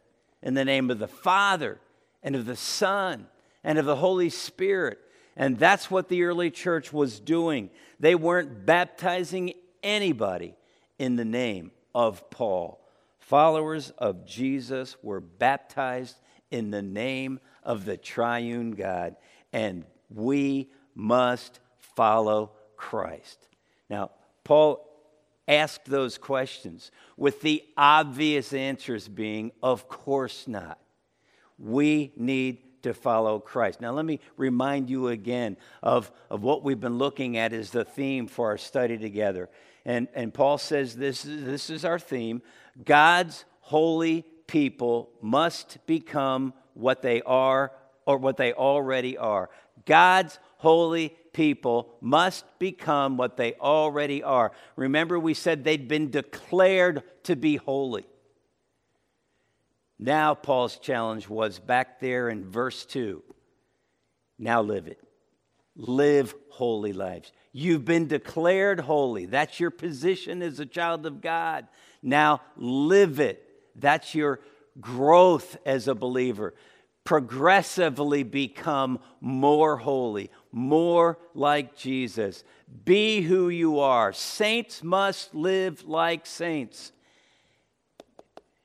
in 0.43 0.55
the 0.55 0.65
name 0.65 0.91
of 0.91 0.99
the 0.99 1.09
Father 1.09 1.81
and 2.23 2.37
of 2.37 2.47
the 2.47 2.57
Son 2.57 3.27
and 3.65 3.79
of 3.79 3.85
the 3.85 3.97
Holy 3.97 4.31
Spirit. 4.31 4.99
And 5.37 5.59
that's 5.59 5.91
what 5.91 6.09
the 6.09 6.25
early 6.25 6.51
church 6.51 6.93
was 6.93 7.21
doing. 7.21 7.71
They 7.99 8.15
weren't 8.15 8.65
baptizing 8.67 9.55
anybody 9.83 10.55
in 10.99 11.17
the 11.17 11.25
name 11.25 11.73
of 11.95 12.29
Paul. 12.31 12.81
Followers 13.19 13.91
of 13.99 14.27
Jesus 14.27 14.97
were 15.03 15.21
baptized 15.21 16.17
in 16.51 16.71
the 16.71 16.83
name 16.83 17.41
of 17.63 17.85
the 17.85 17.97
triune 17.97 18.73
God, 18.73 19.17
and 19.53 19.85
we 20.09 20.71
must 20.95 21.61
follow 21.79 22.53
Christ. 22.81 23.47
Now, 23.91 24.11
Paul 24.43 24.89
asked 25.47 25.85
those 25.85 26.17
questions 26.17 26.91
with 27.19 27.43
the 27.43 27.63
obvious 27.77 28.55
answers 28.55 29.07
being, 29.07 29.53
of 29.63 29.87
course 29.87 30.49
not. 30.49 30.79
We 31.59 32.11
need 32.17 32.83
to 32.83 32.95
follow 32.95 33.39
Christ. 33.39 33.83
Now, 33.83 33.91
let 33.91 34.07
me 34.07 34.19
remind 34.39 34.89
you 34.89 35.09
again 35.09 35.59
of, 35.83 36.11
of 36.31 36.43
what 36.43 36.65
we've 36.65 36.81
been 36.81 36.97
looking 36.97 37.37
at 37.37 37.53
as 37.53 37.71
the 37.71 37.85
theme 37.85 38.27
for 38.27 38.49
our 38.49 38.57
study 38.57 38.97
together. 38.97 39.51
And, 39.85 40.09
and 40.15 40.33
Paul 40.33 40.57
says 40.57 40.97
this 40.97 41.27
is, 41.27 41.45
this 41.45 41.69
is 41.69 41.85
our 41.85 41.99
theme 41.99 42.41
God's 42.83 43.45
holy 43.61 44.25
people 44.47 45.11
must 45.21 45.85
become 45.87 46.55
what 46.73 47.03
they 47.03 47.21
are 47.23 47.73
or 48.07 48.17
what 48.17 48.39
they 48.39 48.55
already 48.55 49.19
are. 49.19 49.51
God's 49.87 50.39
holy 50.59 51.17
people 51.33 51.95
must 52.01 52.45
become 52.59 53.17
what 53.17 53.37
they 53.37 53.55
already 53.55 54.23
are. 54.23 54.53
Remember, 54.77 55.19
we 55.19 55.35
said 55.35 55.65
they'd 55.65 55.89
been 55.89 56.11
declared 56.11 57.03
to 57.25 57.37
be 57.37 57.57
holy. 57.57 58.07
Now, 59.99 60.35
Paul's 60.35 60.79
challenge 60.79 61.29
was 61.29 61.59
back 61.59 62.01
there 62.01 62.29
in 62.29 62.45
verse 62.45 62.85
2. 62.87 63.23
Now 64.39 64.63
live 64.63 64.87
it. 64.87 64.99
Live 65.77 66.35
holy 66.49 66.93
lives. 66.93 67.33
You've 67.53 67.85
been 67.85 68.07
declared 68.07 68.81
holy. 68.81 69.27
That's 69.27 69.61
your 69.61 69.71
position 69.71 70.43
as 70.43 70.59
a 70.59 70.67
child 70.67 71.05
of 71.05 71.21
God. 71.21 71.69
Now 72.03 72.41
live 72.57 73.21
it. 73.21 73.47
That's 73.77 74.15
your 74.15 74.41
growth 74.81 75.57
as 75.67 75.89
a 75.89 75.95
believer. 75.95 76.55
Progressively 77.05 78.23
become 78.23 79.01
more 79.21 79.77
holy, 79.77 80.31
more 80.53 81.19
like 81.35 81.77
Jesus. 81.77 82.45
Be 82.85 83.23
who 83.23 83.49
you 83.49 83.81
are. 83.81 84.13
Saints 84.13 84.83
must 84.83 85.35
live 85.35 85.85
like 85.89 86.27
saints. 86.27 86.93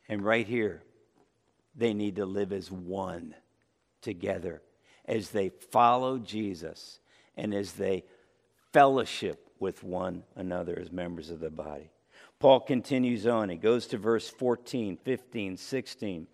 And 0.08 0.24
right 0.24 0.46
here, 0.46 0.84
they 1.76 1.94
need 1.94 2.18
to 2.18 2.26
live 2.26 2.54
as 2.54 2.72
one 2.72 3.36
together 4.02 4.62
as 5.06 5.30
they 5.30 5.50
follow 5.50 6.18
Jesus 6.18 7.00
and 7.36 7.54
as 7.54 7.74
they 7.74 8.04
fellowship 8.72 9.50
with 9.60 9.84
one 9.84 10.24
another 10.36 10.78
as 10.80 10.92
members 10.92 11.30
of 11.30 11.40
the 11.40 11.50
body. 11.50 11.90
Paul 12.40 12.60
continues 12.60 13.26
on. 13.26 13.50
He 13.50 13.56
goes 13.56 13.88
to 13.88 13.98
verse 13.98 14.30
14, 14.30 14.98
15, 14.98 15.58
16. 15.58 16.28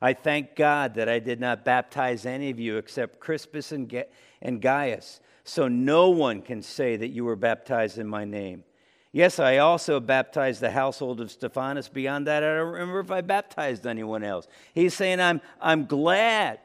I 0.00 0.12
thank 0.12 0.54
God 0.54 0.94
that 0.94 1.08
I 1.08 1.18
did 1.18 1.40
not 1.40 1.64
baptize 1.64 2.26
any 2.26 2.50
of 2.50 2.60
you 2.60 2.76
except 2.76 3.20
Crispus 3.20 3.72
and, 3.72 4.04
and 4.40 4.60
Gaius, 4.60 5.20
so 5.44 5.68
no 5.68 6.10
one 6.10 6.42
can 6.42 6.62
say 6.62 6.96
that 6.96 7.08
you 7.08 7.24
were 7.24 7.36
baptized 7.36 7.98
in 7.98 8.06
my 8.06 8.24
name. 8.24 8.64
Yes, 9.12 9.38
I 9.38 9.58
also 9.58 10.00
baptized 10.00 10.60
the 10.60 10.70
household 10.70 11.20
of 11.20 11.30
Stephanas. 11.30 11.88
Beyond 11.88 12.26
that, 12.26 12.44
I 12.44 12.56
don't 12.56 12.72
remember 12.72 13.00
if 13.00 13.10
I 13.10 13.22
baptized 13.22 13.86
anyone 13.86 14.22
else. 14.22 14.46
He's 14.74 14.94
saying, 14.94 15.20
I'm, 15.20 15.40
I'm 15.60 15.86
glad 15.86 16.60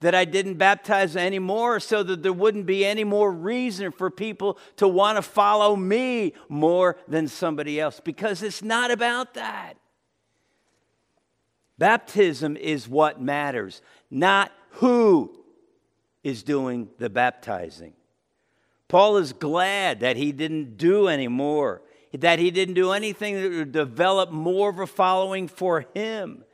that 0.00 0.14
I 0.14 0.24
didn't 0.24 0.56
baptize 0.56 1.16
anymore 1.16 1.80
so 1.80 2.02
that 2.02 2.22
there 2.22 2.32
wouldn't 2.32 2.66
be 2.66 2.84
any 2.84 3.04
more 3.04 3.32
reason 3.32 3.90
for 3.92 4.10
people 4.10 4.58
to 4.76 4.86
want 4.88 5.16
to 5.16 5.22
follow 5.22 5.76
me 5.76 6.34
more 6.48 6.96
than 7.08 7.28
somebody 7.28 7.80
else 7.80 8.00
because 8.00 8.42
it's 8.42 8.62
not 8.62 8.90
about 8.90 9.34
that. 9.34 9.74
Baptism 11.78 12.56
is 12.56 12.88
what 12.88 13.20
matters, 13.20 13.82
not 14.10 14.52
who 14.70 15.44
is 16.22 16.42
doing 16.42 16.88
the 16.98 17.10
baptizing. 17.10 17.92
Paul 18.88 19.16
is 19.16 19.32
glad 19.32 20.00
that 20.00 20.16
he 20.16 20.32
didn't 20.32 20.76
do 20.76 21.08
anymore, 21.08 21.82
that 22.12 22.38
he 22.38 22.50
didn't 22.50 22.74
do 22.74 22.92
anything 22.92 23.34
that 23.34 23.50
would 23.50 23.72
develop 23.72 24.30
more 24.30 24.70
of 24.70 24.78
a 24.78 24.86
following 24.86 25.48
for 25.48 25.86
him. 25.94 26.44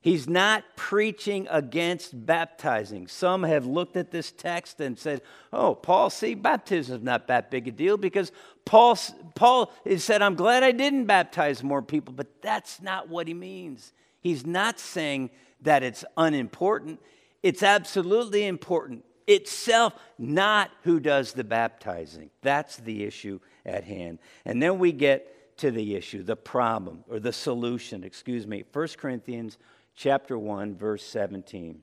He's 0.00 0.28
not 0.28 0.64
preaching 0.76 1.46
against 1.50 2.26
baptizing. 2.26 3.06
Some 3.06 3.42
have 3.42 3.64
looked 3.64 3.96
at 3.96 4.10
this 4.10 4.32
text 4.32 4.78
and 4.80 4.98
said, 4.98 5.22
oh, 5.50 5.74
Paul, 5.74 6.10
see, 6.10 6.34
baptism 6.34 6.96
is 6.96 7.02
not 7.02 7.28
that 7.28 7.50
big 7.50 7.68
a 7.68 7.70
deal 7.70 7.96
because 7.96 8.30
Paul, 8.66 8.98
Paul 9.34 9.72
said, 9.96 10.20
I'm 10.20 10.34
glad 10.34 10.62
I 10.62 10.72
didn't 10.72 11.06
baptize 11.06 11.62
more 11.62 11.80
people, 11.80 12.12
but 12.12 12.42
that's 12.42 12.82
not 12.82 13.08
what 13.08 13.28
he 13.28 13.32
means. 13.32 13.94
He's 14.24 14.46
not 14.46 14.80
saying 14.80 15.30
that 15.60 15.82
it's 15.82 16.02
unimportant, 16.16 16.98
it's 17.42 17.62
absolutely 17.62 18.46
important 18.46 19.04
itself, 19.26 19.94
not 20.18 20.70
who 20.82 20.98
does 20.98 21.34
the 21.34 21.44
baptizing. 21.44 22.30
That's 22.40 22.78
the 22.78 23.04
issue 23.04 23.38
at 23.66 23.84
hand. 23.84 24.18
And 24.46 24.62
then 24.62 24.78
we 24.78 24.92
get 24.92 25.58
to 25.58 25.70
the 25.70 25.94
issue, 25.94 26.22
the 26.22 26.36
problem, 26.36 27.04
or 27.08 27.20
the 27.20 27.32
solution, 27.32 28.02
excuse 28.02 28.46
me. 28.46 28.64
1 28.72 28.88
Corinthians 28.96 29.58
chapter 29.94 30.38
1, 30.38 30.74
verse 30.74 31.04
17. 31.04 31.82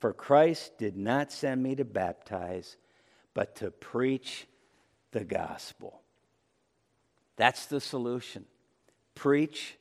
For 0.00 0.14
Christ 0.14 0.78
did 0.78 0.96
not 0.96 1.30
send 1.30 1.62
me 1.62 1.74
to 1.74 1.84
baptize, 1.84 2.76
but 3.34 3.54
to 3.56 3.70
preach 3.70 4.46
the 5.12 5.24
gospel. 5.24 6.00
That's 7.36 7.66
the 7.66 7.80
solution. 7.80 8.46
Preach 9.14 9.76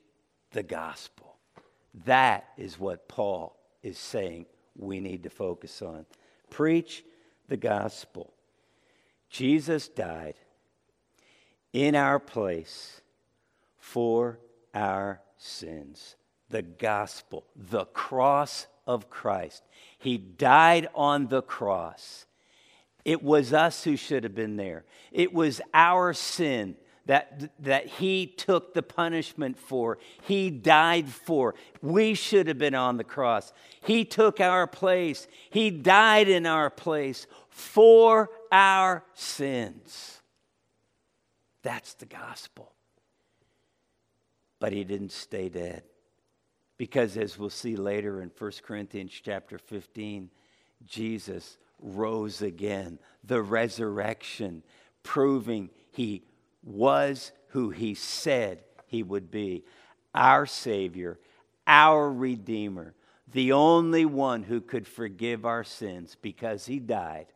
the 0.51 0.63
gospel. 0.63 1.34
That 2.03 2.45
is 2.58 2.79
what 2.79 3.08
Paul 3.08 3.55
is 3.81 3.97
saying 3.97 4.47
we 4.75 4.99
need 4.99 5.23
to 5.23 5.29
focus 5.29 5.81
on. 5.81 6.05
Preach 6.49 7.03
the 7.47 7.58
gospel. 7.58 8.34
Jesus 9.29 9.88
died 9.88 10.36
in 11.71 11.95
our 11.95 12.19
place 12.19 13.01
for 13.77 14.39
our 14.73 15.21
sins. 15.38 16.15
The 16.49 16.62
gospel, 16.62 17.45
the 17.55 17.86
cross 17.86 18.67
of 18.86 19.10
Christ. 19.10 19.63
He 19.97 20.17
died 20.17 20.88
on 20.93 21.27
the 21.27 21.41
cross. 21.41 22.25
It 23.03 23.23
was 23.23 23.53
us 23.53 23.84
who 23.84 23.95
should 23.95 24.23
have 24.23 24.36
been 24.36 24.58
there. 24.58 24.84
It 25.12 25.34
was 25.34 25.62
our 25.73 26.13
sin 26.13 26.75
that, 27.05 27.51
that 27.59 27.85
he 27.85 28.25
took 28.25 28.73
the 28.73 28.81
punishment 28.81 29.57
for, 29.57 29.97
he 30.23 30.49
died 30.49 31.07
for. 31.09 31.53
We 31.81 32.15
should 32.15 32.47
have 32.47 32.57
been 32.57 32.75
on 32.75 32.97
the 32.97 33.03
cross. 33.03 33.53
He 33.83 34.05
took 34.05 34.39
our 34.39 34.67
place, 34.67 35.27
he 35.49 35.69
died 35.69 36.27
in 36.27 36.45
our 36.45 36.69
place 36.69 37.27
for 37.49 38.29
our 38.51 39.03
sins. 39.13 40.21
That's 41.61 41.93
the 41.95 42.05
gospel. 42.05 42.71
But 44.59 44.73
he 44.73 44.83
didn't 44.83 45.11
stay 45.11 45.49
dead. 45.49 45.83
Because 46.77 47.17
as 47.17 47.37
we'll 47.37 47.49
see 47.49 47.75
later 47.75 48.21
in 48.21 48.31
1 48.37 48.51
Corinthians 48.63 49.11
chapter 49.23 49.57
15, 49.57 50.29
Jesus 50.85 51.57
rose 51.79 52.41
again, 52.41 52.99
the 53.23 53.41
resurrection, 53.41 54.63
proving 55.03 55.69
he 55.91 56.23
was 56.65 57.32
who 57.49 57.69
he 57.69 57.93
said 57.93 58.63
he 58.88 59.04
would 59.04 59.32
be 59.32 59.63
our 60.13 60.45
Savior, 60.45 61.19
our 61.67 62.12
Redeemer, 62.12 62.95
the 63.32 63.51
only 63.51 64.06
one 64.06 64.43
who 64.43 64.60
could 64.60 64.88
forgive 64.88 65.45
our 65.45 65.63
sins 65.63 66.17
because 66.21 66.65
he 66.65 66.80
died 66.80 67.28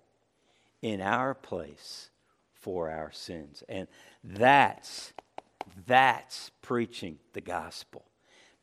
in 0.81 1.01
our 1.01 1.33
place 1.33 2.09
for 2.53 2.89
our 2.89 3.11
sins. 3.11 3.63
And 3.69 3.87
that's 4.23 5.13
that's 5.85 6.51
preaching 6.61 7.19
the 7.33 7.41
gospel. 7.41 8.05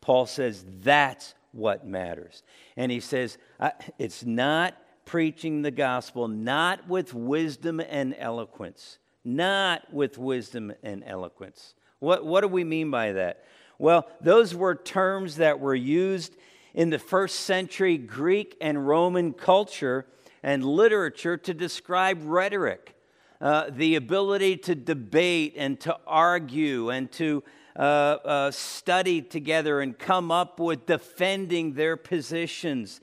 Paul 0.00 0.26
says 0.26 0.64
that's 0.82 1.34
what 1.52 1.86
matters. 1.86 2.42
And 2.76 2.90
he 2.92 3.00
says 3.00 3.38
uh, 3.58 3.70
it's 3.98 4.24
not 4.24 4.74
preaching 5.04 5.62
the 5.62 5.70
gospel, 5.70 6.28
not 6.28 6.88
with 6.88 7.14
wisdom 7.14 7.80
and 7.80 8.14
eloquence. 8.18 8.98
Not 9.28 9.92
with 9.92 10.18
wisdom 10.18 10.72
and 10.84 11.02
eloquence. 11.04 11.74
What, 11.98 12.24
what 12.24 12.42
do 12.42 12.48
we 12.48 12.62
mean 12.62 12.92
by 12.92 13.10
that? 13.10 13.42
Well, 13.76 14.06
those 14.20 14.54
were 14.54 14.76
terms 14.76 15.36
that 15.36 15.58
were 15.58 15.74
used 15.74 16.36
in 16.74 16.90
the 16.90 17.00
first 17.00 17.40
century 17.40 17.98
Greek 17.98 18.56
and 18.60 18.86
Roman 18.86 19.32
culture 19.32 20.06
and 20.44 20.64
literature 20.64 21.36
to 21.38 21.52
describe 21.52 22.20
rhetoric. 22.22 22.94
Uh, 23.40 23.68
the 23.68 23.96
ability 23.96 24.58
to 24.58 24.76
debate 24.76 25.54
and 25.56 25.80
to 25.80 25.98
argue 26.06 26.90
and 26.90 27.10
to 27.12 27.42
uh, 27.74 27.80
uh, 27.82 28.50
study 28.52 29.20
together 29.20 29.80
and 29.80 29.98
come 29.98 30.30
up 30.30 30.60
with 30.60 30.86
defending 30.86 31.72
their 31.74 31.96
positions. 31.96 33.00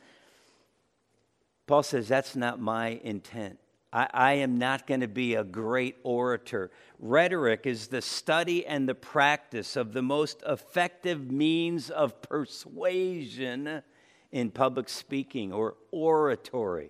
Paul 1.67 1.83
says, 1.83 2.07
That's 2.07 2.33
not 2.33 2.61
my 2.61 3.01
intent. 3.03 3.59
I, 3.93 4.07
I 4.13 4.33
am 4.33 4.57
not 4.57 4.87
going 4.87 5.01
to 5.01 5.07
be 5.07 5.35
a 5.35 5.43
great 5.43 5.97
orator. 6.03 6.71
Rhetoric 6.99 7.65
is 7.65 7.87
the 7.87 8.01
study 8.01 8.65
and 8.65 8.89
the 8.89 8.95
practice 8.95 9.75
of 9.75 9.93
the 9.93 10.01
most 10.01 10.43
effective 10.47 11.31
means 11.31 11.91
of 11.91 12.21
persuasion 12.21 13.83
in 14.31 14.49
public 14.49 14.89
speaking 14.89 15.53
or 15.53 15.75
oratory. 15.91 16.89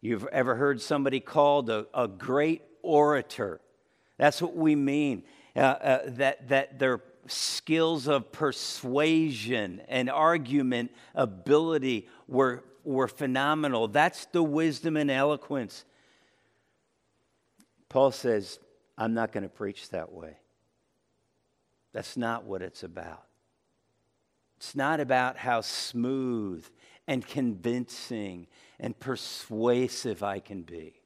You've 0.00 0.26
ever 0.26 0.54
heard 0.54 0.80
somebody 0.80 1.18
called 1.18 1.68
a, 1.68 1.86
a 1.92 2.06
great 2.06 2.62
orator? 2.82 3.60
That's 4.16 4.40
what 4.40 4.54
we 4.54 4.76
mean. 4.76 5.24
Uh, 5.56 5.60
uh, 5.60 5.98
that, 6.06 6.48
that 6.48 6.78
their 6.78 7.00
skills 7.26 8.06
of 8.06 8.30
persuasion 8.30 9.82
and 9.88 10.08
argument 10.08 10.92
ability 11.16 12.08
were, 12.28 12.62
were 12.88 13.08
phenomenal. 13.08 13.88
That's 13.88 14.24
the 14.26 14.42
wisdom 14.42 14.96
and 14.96 15.10
eloquence. 15.10 15.84
Paul 17.88 18.10
says, 18.10 18.58
I'm 18.96 19.14
not 19.14 19.32
going 19.32 19.42
to 19.42 19.48
preach 19.48 19.90
that 19.90 20.12
way. 20.12 20.36
That's 21.92 22.16
not 22.16 22.44
what 22.44 22.62
it's 22.62 22.82
about. 22.82 23.24
It's 24.56 24.74
not 24.74 25.00
about 25.00 25.36
how 25.36 25.60
smooth 25.60 26.66
and 27.06 27.26
convincing 27.26 28.46
and 28.80 28.98
persuasive 28.98 30.22
I 30.22 30.40
can 30.40 30.62
be. 30.62 31.00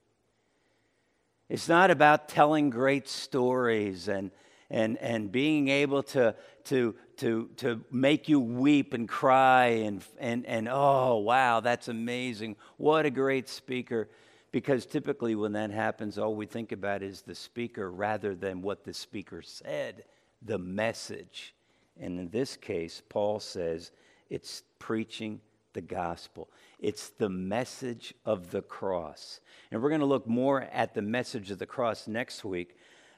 It's 1.49 1.69
not 1.69 1.91
about 1.91 2.29
telling 2.29 2.71
great 2.71 3.09
stories 3.09 4.09
and, 4.09 4.31
and, 4.71 4.97
and 4.99 5.31
being 5.31 5.69
able 5.69 6.03
to, 6.05 6.35
to, 6.65 6.95
to, 7.23 7.49
to 7.57 7.81
make 7.93 8.29
you 8.29 8.41
weep 8.41 8.95
and 8.95 9.09
cry 9.09 9.67
and, 9.67 10.05
and, 10.19 10.45
and, 10.45 10.69
oh, 10.69 11.19
wow, 11.19 11.61
that's 11.61 11.87
amazing. 11.87 12.57
What 12.79 13.07
a 13.07 13.11
great 13.11 13.49
speaker. 13.49 14.09
Because 14.51 14.87
typically, 14.87 15.37
when 15.37 15.53
that 15.53 15.71
happens, 15.71 16.19
all 16.19 16.35
we 16.35 16.47
think 16.47 16.73
about 16.73 17.01
is 17.01 17.23
the 17.23 17.37
speaker 17.37 17.93
rather 17.93 18.35
than 18.35 18.61
what 18.61 18.83
the 18.83 18.93
speaker 18.93 19.41
said, 19.41 20.03
the 20.43 20.59
message. 20.59 21.55
And 22.01 22.19
in 22.19 22.29
this 22.31 22.57
case, 22.57 23.01
Paul 23.09 23.39
says 23.39 23.93
it's 24.29 24.65
preaching 24.81 25.41
the 25.75 25.81
gospel. 25.81 26.51
It's 26.81 27.11
the 27.11 27.29
message 27.29 28.15
of 28.27 28.51
the 28.51 28.63
cross. 28.63 29.39
And 29.71 29.81
we're 29.81 29.91
going 29.91 30.01
to 30.01 30.07
look 30.07 30.27
more 30.27 30.63
at 30.73 30.93
the 30.93 31.03
message 31.03 31.53
of 31.53 31.61
the 31.61 31.67
cross 31.67 32.09
next 32.09 32.45
week, 32.45 32.77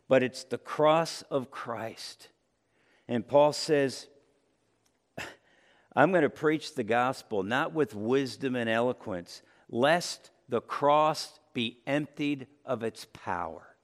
but 0.09 0.23
it's 0.23 0.45
the 0.45 0.59
cross 0.59 1.23
of 1.31 1.51
Christ. 1.51 2.29
And 3.09 3.27
Paul 3.27 3.53
says, 3.53 4.09
I'm 5.97 6.11
going 6.11 6.23
to 6.23 6.31
preach 6.31 6.75
the 6.75 6.85
gospel 6.85 7.43
not 7.43 7.73
with 7.73 7.95
wisdom 7.95 8.57
and 8.57 8.69
eloquence, 8.69 9.43
lest 9.69 10.31
the 10.49 10.61
cross 10.61 11.39
be 11.53 11.79
emptied 11.87 12.47
of 12.65 12.83
its 12.83 13.07
power. 13.13 13.77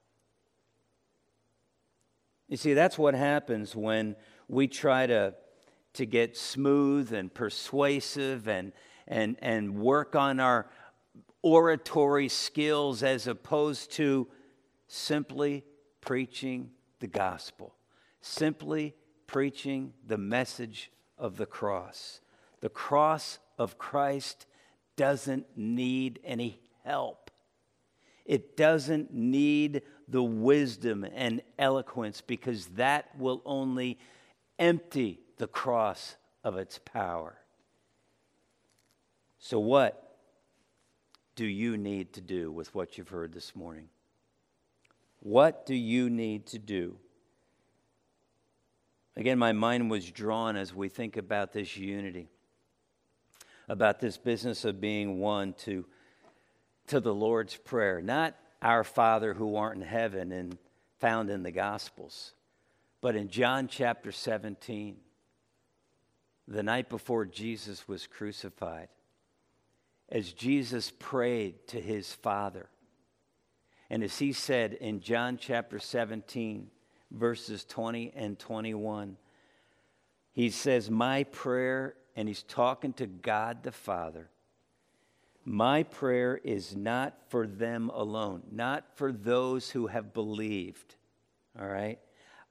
You 2.48 2.56
see, 2.56 2.74
that's 2.74 2.98
what 2.98 3.14
happens 3.14 3.76
when 3.76 4.16
we 4.48 4.66
try 4.66 5.06
to, 5.06 5.34
to 5.94 6.06
get 6.06 6.36
smooth 6.36 7.12
and 7.12 7.32
persuasive 7.32 8.48
and, 8.48 8.72
and, 9.06 9.36
and 9.40 9.78
work 9.78 10.16
on 10.16 10.40
our 10.40 10.68
oratory 11.42 12.28
skills 12.28 13.04
as 13.04 13.28
opposed 13.28 13.92
to 13.92 14.26
simply 14.88 15.64
preaching 16.00 16.70
the 16.98 17.06
gospel, 17.06 17.76
simply 18.20 18.94
preaching 19.30 19.92
the 20.04 20.18
message 20.18 20.90
of 21.16 21.36
the 21.36 21.46
cross. 21.46 22.20
The 22.60 22.68
cross 22.68 23.38
of 23.58 23.78
Christ 23.78 24.46
doesn't 24.96 25.46
need 25.56 26.18
any 26.24 26.60
help. 26.84 27.30
It 28.26 28.56
doesn't 28.56 29.14
need 29.14 29.82
the 30.08 30.22
wisdom 30.22 31.06
and 31.14 31.42
eloquence 31.60 32.20
because 32.20 32.66
that 32.74 33.16
will 33.16 33.40
only 33.44 34.00
empty 34.58 35.20
the 35.38 35.46
cross 35.46 36.16
of 36.42 36.56
its 36.56 36.78
power. 36.78 37.36
So, 39.38 39.60
what 39.60 40.16
do 41.36 41.46
you 41.46 41.76
need 41.76 42.12
to 42.14 42.20
do 42.20 42.50
with 42.50 42.74
what 42.74 42.98
you've 42.98 43.08
heard 43.08 43.32
this 43.32 43.54
morning? 43.54 43.88
What 45.20 45.66
do 45.66 45.74
you 45.74 46.10
need 46.10 46.46
to 46.46 46.58
do? 46.58 46.96
Again, 49.20 49.38
my 49.38 49.52
mind 49.52 49.90
was 49.90 50.10
drawn 50.10 50.56
as 50.56 50.74
we 50.74 50.88
think 50.88 51.16
about 51.16 51.52
this 51.52 51.76
unity 51.76 52.28
about 53.70 54.00
this 54.00 54.18
business 54.18 54.64
of 54.64 54.80
being 54.80 55.20
one 55.20 55.52
to, 55.52 55.86
to 56.88 56.98
the 56.98 57.14
Lord's 57.14 57.56
Prayer. 57.56 58.02
Not 58.02 58.34
our 58.60 58.82
Father 58.82 59.32
who 59.32 59.54
art 59.54 59.76
in 59.76 59.82
heaven 59.82 60.32
and 60.32 60.58
found 60.98 61.30
in 61.30 61.44
the 61.44 61.52
Gospels, 61.52 62.34
but 63.00 63.14
in 63.14 63.28
John 63.28 63.68
chapter 63.68 64.10
17, 64.10 64.96
the 66.48 66.62
night 66.64 66.88
before 66.88 67.24
Jesus 67.24 67.86
was 67.86 68.08
crucified, 68.08 68.88
as 70.08 70.32
Jesus 70.32 70.90
prayed 70.98 71.68
to 71.68 71.80
his 71.80 72.12
Father. 72.12 72.68
And 73.88 74.02
as 74.02 74.18
he 74.18 74.32
said 74.32 74.72
in 74.72 75.00
John 75.00 75.38
chapter 75.40 75.78
17, 75.78 76.70
verses 77.10 77.64
20 77.64 78.12
and 78.14 78.38
21, 78.38 79.16
he 80.32 80.50
says, 80.50 80.90
My 80.90 81.24
prayer 81.24 81.94
and 82.16 82.28
he's 82.28 82.42
talking 82.42 82.92
to 82.94 83.06
God 83.06 83.62
the 83.62 83.72
Father. 83.72 84.28
My 85.44 85.82
prayer 85.82 86.40
is 86.44 86.76
not 86.76 87.14
for 87.28 87.46
them 87.46 87.90
alone, 87.94 88.42
not 88.52 88.84
for 88.94 89.10
those 89.10 89.70
who 89.70 89.86
have 89.86 90.12
believed. 90.12 90.96
All 91.58 91.66
right? 91.66 91.98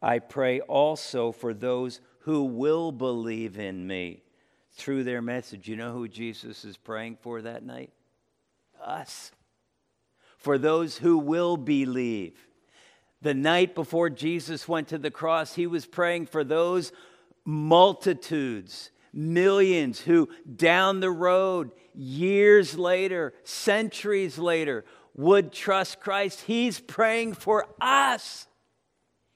I 0.01 0.20
pray 0.20 0.60
also 0.62 1.32
for 1.32 1.53
those 1.53 2.01
who 2.22 2.43
will 2.43 2.91
believe 2.91 3.60
in 3.60 3.86
me 3.86 4.24
through 4.74 5.03
their 5.03 5.22
message. 5.22 5.68
You 5.68 5.76
know 5.76 5.93
who 5.93 6.07
Jesus 6.07 6.66
is 6.66 6.78
praying 6.78 7.18
for 7.22 7.41
that 7.41 7.64
night? 7.64 7.91
Us. 8.84 9.32
For 10.38 10.57
those 10.57 10.97
who 10.97 11.18
will 11.18 11.57
believe. 11.57 12.49
The 13.22 13.34
night 13.34 13.76
before 13.76 14.09
Jesus 14.09 14.67
went 14.67 14.89
to 14.89 14.97
the 14.97 15.11
cross, 15.11 15.55
he 15.55 15.67
was 15.67 15.86
praying 15.86 16.28
for 16.28 16.43
those 16.43 16.91
multitudes, 17.45 18.91
millions 19.13 19.99
who 19.99 20.30
down 20.55 20.99
the 20.99 21.11
road, 21.11 21.72
years 21.93 22.78
later, 22.78 23.34
centuries 23.43 24.38
later, 24.38 24.86
would 25.15 25.51
trust 25.51 25.99
Christ. 25.99 26.41
He's 26.41 26.80
praying 26.80 27.34
for 27.34 27.65
us. 27.82 28.47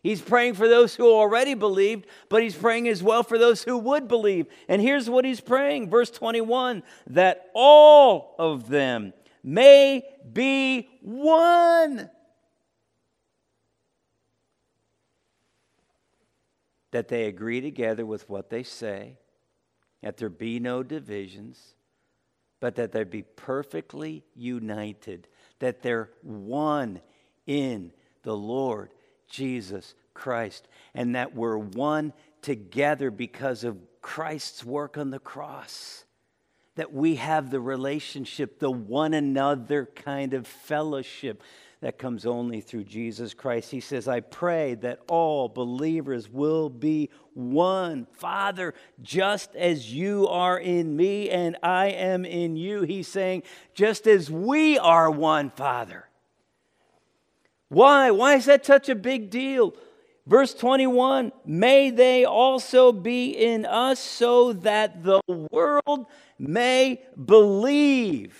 He's 0.01 0.21
praying 0.21 0.55
for 0.55 0.67
those 0.67 0.95
who 0.95 1.09
already 1.09 1.53
believed, 1.53 2.07
but 2.27 2.43
he's 2.43 2.55
praying 2.55 2.89
as 2.89 3.01
well 3.01 3.23
for 3.23 3.37
those 3.37 3.63
who 3.63 3.77
would 3.77 4.07
believe. 4.07 4.47
And 4.67 4.81
here's 4.81 5.09
what 5.09 5.23
he's 5.23 5.39
praying, 5.39 5.89
verse 5.89 6.09
21 6.09 6.83
that 7.07 7.49
all 7.53 8.35
of 8.37 8.69
them 8.69 9.13
may 9.43 10.03
be 10.31 10.89
one. 11.01 12.09
That 16.93 17.07
they 17.07 17.25
agree 17.25 17.59
together 17.59 18.05
with 18.05 18.29
what 18.29 18.49
they 18.49 18.63
say, 18.63 19.17
that 20.01 20.17
there 20.17 20.29
be 20.29 20.59
no 20.59 20.83
divisions, 20.83 21.73
but 22.59 22.75
that 22.75 22.91
they 22.91 23.03
be 23.03 23.23
perfectly 23.23 24.23
united, 24.35 25.27
that 25.57 25.81
they're 25.81 26.11
one 26.21 27.01
in 27.47 27.91
the 28.21 28.37
Lord 28.37 28.91
Jesus 29.27 29.95
Christ, 30.13 30.67
and 30.93 31.15
that 31.15 31.33
we're 31.33 31.57
one 31.57 32.13
together 32.43 33.09
because 33.09 33.63
of 33.63 33.79
Christ's 34.01 34.63
work 34.63 34.95
on 34.95 35.09
the 35.09 35.17
cross. 35.17 36.05
That 36.75 36.93
we 36.93 37.15
have 37.15 37.49
the 37.49 37.59
relationship, 37.59 38.59
the 38.59 38.69
one 38.69 39.15
another 39.15 39.89
kind 39.95 40.35
of 40.35 40.45
fellowship 40.45 41.41
that 41.83 41.97
comes 41.97 42.25
only 42.25 42.61
through 42.61 42.85
Jesus 42.85 43.33
Christ. 43.33 43.69
He 43.69 43.81
says, 43.81 44.07
I 44.07 44.21
pray 44.21 44.75
that 44.75 45.01
all 45.09 45.49
believers 45.49 46.29
will 46.29 46.69
be 46.69 47.09
one. 47.33 48.07
Father, 48.13 48.73
just 49.01 49.53
as 49.53 49.93
you 49.93 50.25
are 50.29 50.57
in 50.57 50.95
me 50.95 51.29
and 51.29 51.57
I 51.61 51.87
am 51.87 52.23
in 52.23 52.55
you, 52.55 52.83
he's 52.83 53.09
saying, 53.09 53.43
just 53.73 54.07
as 54.07 54.31
we 54.31 54.77
are 54.77 55.11
one, 55.11 55.49
Father. 55.49 56.07
Why? 57.67 58.11
Why 58.11 58.35
is 58.35 58.45
that 58.45 58.65
such 58.65 58.87
a 58.87 58.95
big 58.95 59.29
deal? 59.29 59.75
Verse 60.25 60.53
21 60.53 61.33
May 61.45 61.89
they 61.89 62.23
also 62.23 62.93
be 62.93 63.31
in 63.31 63.65
us 63.65 63.99
so 63.99 64.53
that 64.53 65.03
the 65.03 65.19
world 65.27 66.05
may 66.39 67.01
believe 67.25 68.37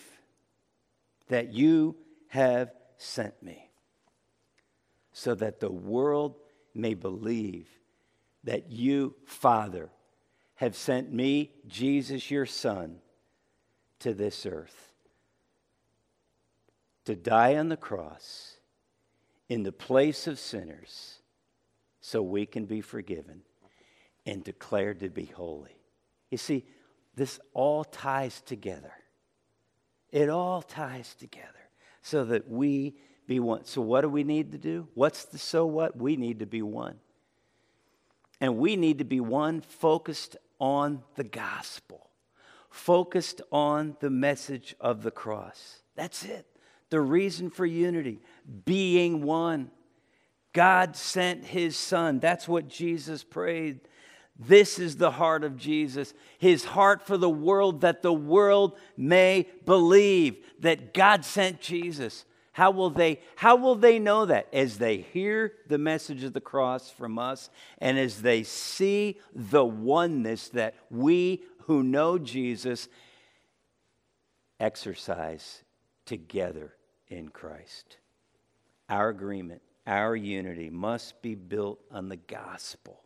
that 1.27 1.51
you 1.51 1.97
have 2.29 2.71
sent 3.03 3.41
me. 3.41 3.69
So 5.11 5.35
that 5.35 5.59
the 5.59 5.71
world 5.71 6.35
may 6.73 6.93
believe 6.95 7.67
that 8.43 8.71
you, 8.71 9.15
Father, 9.25 9.89
have 10.55 10.75
sent 10.75 11.13
me, 11.13 11.51
Jesus, 11.67 12.31
your 12.31 12.45
Son, 12.45 12.97
to 13.99 14.13
this 14.13 14.45
earth 14.45 14.93
to 17.05 17.15
die 17.15 17.55
on 17.57 17.69
the 17.69 17.77
cross 17.77 18.57
in 19.49 19.63
the 19.63 19.71
place 19.71 20.27
of 20.27 20.39
sinners 20.39 21.19
so 21.99 22.21
we 22.21 22.45
can 22.45 22.65
be 22.65 22.81
forgiven 22.81 23.41
and 24.25 24.43
declared 24.43 24.99
to 25.01 25.09
be 25.09 25.25
holy. 25.25 25.77
You 26.31 26.37
see, 26.37 26.65
this 27.15 27.39
all 27.53 27.83
ties 27.83 28.41
together. 28.41 28.93
It 30.11 30.29
all 30.29 30.61
ties 30.61 31.13
together 31.15 31.47
so 32.03 32.23
that 32.25 32.47
we 32.47 32.93
be 33.25 33.39
one. 33.39 33.65
So, 33.65 33.81
what 33.81 34.01
do 34.01 34.09
we 34.09 34.23
need 34.23 34.51
to 34.51 34.59
do? 34.59 34.87
What's 34.93 35.25
the 35.25 35.39
so 35.39 35.65
what? 35.65 35.97
We 35.97 36.15
need 36.15 36.39
to 36.39 36.45
be 36.45 36.61
one. 36.61 36.99
And 38.39 38.57
we 38.57 38.75
need 38.75 38.99
to 38.99 39.05
be 39.05 39.19
one 39.19 39.61
focused 39.61 40.37
on 40.59 41.01
the 41.15 41.23
gospel, 41.23 42.11
focused 42.69 43.41
on 43.51 43.97
the 44.01 44.11
message 44.11 44.75
of 44.79 45.01
the 45.01 45.11
cross. 45.11 45.81
That's 45.95 46.23
it 46.23 46.45
the 46.93 47.01
reason 47.01 47.49
for 47.49 47.65
unity, 47.65 48.21
being 48.65 49.23
one. 49.23 49.71
God 50.53 50.95
sent 50.95 51.43
his 51.43 51.75
son. 51.75 52.19
That's 52.19 52.47
what 52.47 52.67
Jesus 52.67 53.23
prayed. 53.23 53.79
This 54.37 54.79
is 54.79 54.97
the 54.97 55.11
heart 55.11 55.43
of 55.43 55.57
Jesus, 55.57 56.13
his 56.37 56.65
heart 56.65 57.05
for 57.05 57.17
the 57.17 57.29
world, 57.29 57.81
that 57.81 58.01
the 58.01 58.13
world 58.13 58.77
may 58.97 59.47
believe 59.65 60.37
that 60.59 60.93
God 60.93 61.23
sent 61.23 61.61
Jesus. 61.61 62.25
How 62.53 62.71
will 62.71 62.89
they 62.91 63.19
how 63.35 63.55
will 63.55 63.75
they 63.75 63.97
know 63.97 64.25
that 64.25 64.47
as 64.53 64.77
they 64.77 64.97
hear 64.97 65.53
the 65.67 65.79
message 65.79 66.23
of 66.23 66.33
the 66.33 66.41
cross 66.41 66.89
from 66.89 67.17
us 67.17 67.49
and 67.79 67.97
as 67.97 68.21
they 68.21 68.43
see 68.43 69.19
the 69.33 69.65
oneness 69.65 70.49
that 70.49 70.75
we 70.91 71.41
who 71.65 71.81
know 71.83 72.17
Jesus 72.17 72.87
exercise 74.59 75.63
together 76.05 76.73
in 77.07 77.29
Christ. 77.29 77.97
Our 78.89 79.09
agreement, 79.09 79.61
our 79.87 80.15
unity 80.15 80.69
must 80.69 81.21
be 81.21 81.35
built 81.35 81.79
on 81.91 82.09
the 82.09 82.17
gospel, 82.17 83.02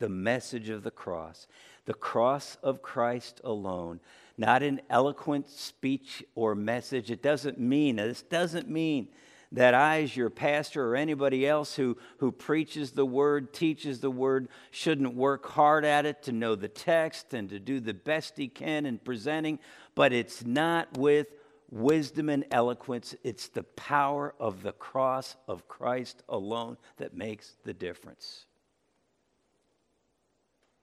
the 0.00 0.08
message 0.08 0.68
of 0.68 0.82
the 0.82 0.90
cross, 0.90 1.46
the 1.84 1.94
cross 1.94 2.58
of 2.62 2.82
Christ 2.82 3.40
alone, 3.44 4.00
not 4.36 4.64
an 4.64 4.80
eloquent 4.90 5.48
speech 5.48 6.24
or 6.34 6.54
message. 6.54 7.10
It 7.10 7.22
doesn't 7.22 7.60
mean, 7.60 7.96
this 7.96 8.22
doesn't 8.22 8.68
mean 8.68 9.08
that 9.52 9.74
I, 9.74 10.02
as 10.02 10.16
your 10.16 10.30
pastor 10.30 10.90
or 10.90 10.96
anybody 10.96 11.46
else 11.46 11.74
who, 11.74 11.98
who 12.18 12.32
preaches 12.32 12.92
the 12.92 13.04
word, 13.04 13.52
teaches 13.52 14.00
the 14.00 14.10
word, 14.10 14.48
shouldn't 14.70 15.14
work 15.14 15.46
hard 15.46 15.84
at 15.84 16.06
it 16.06 16.22
to 16.24 16.32
know 16.32 16.54
the 16.54 16.68
text 16.68 17.34
and 17.34 17.48
to 17.50 17.58
do 17.58 17.80
the 17.80 17.94
best 17.94 18.36
he 18.36 18.48
can 18.48 18.86
in 18.86 18.98
presenting, 18.98 19.58
but 19.94 20.12
it's 20.12 20.44
not 20.44 20.96
with 20.96 21.26
wisdom 21.70 22.28
and 22.28 22.44
eloquence. 22.50 23.14
It's 23.24 23.48
the 23.48 23.64
power 23.64 24.34
of 24.38 24.62
the 24.62 24.72
cross 24.72 25.36
of 25.48 25.68
Christ 25.68 26.22
alone 26.28 26.76
that 26.98 27.14
makes 27.14 27.56
the 27.64 27.74
difference. 27.74 28.46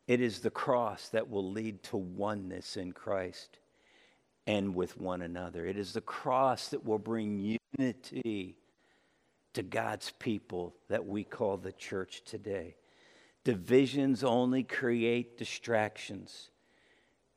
It 0.08 0.22
is 0.22 0.40
the 0.40 0.50
cross 0.50 1.10
that 1.10 1.30
will 1.30 1.52
lead 1.52 1.84
to 1.84 1.98
oneness 1.98 2.78
in 2.78 2.94
Christ 2.94 3.60
and 4.46 4.74
with 4.74 4.98
one 4.98 5.22
another. 5.22 5.66
It 5.66 5.78
is 5.78 5.94
the 5.94 6.02
cross 6.02 6.70
that 6.70 6.86
will 6.86 7.00
bring 7.00 7.58
unity 7.78 8.56
to 9.54 9.64
God's 9.64 10.12
people 10.20 10.76
that 10.88 11.06
we 11.06 11.24
call 11.24 11.58
the 11.58 11.74
church 11.74 12.24
today. 12.26 12.76
Divisions 13.44 14.24
only 14.24 14.64
create 14.64 15.38
distractions, 15.38 16.52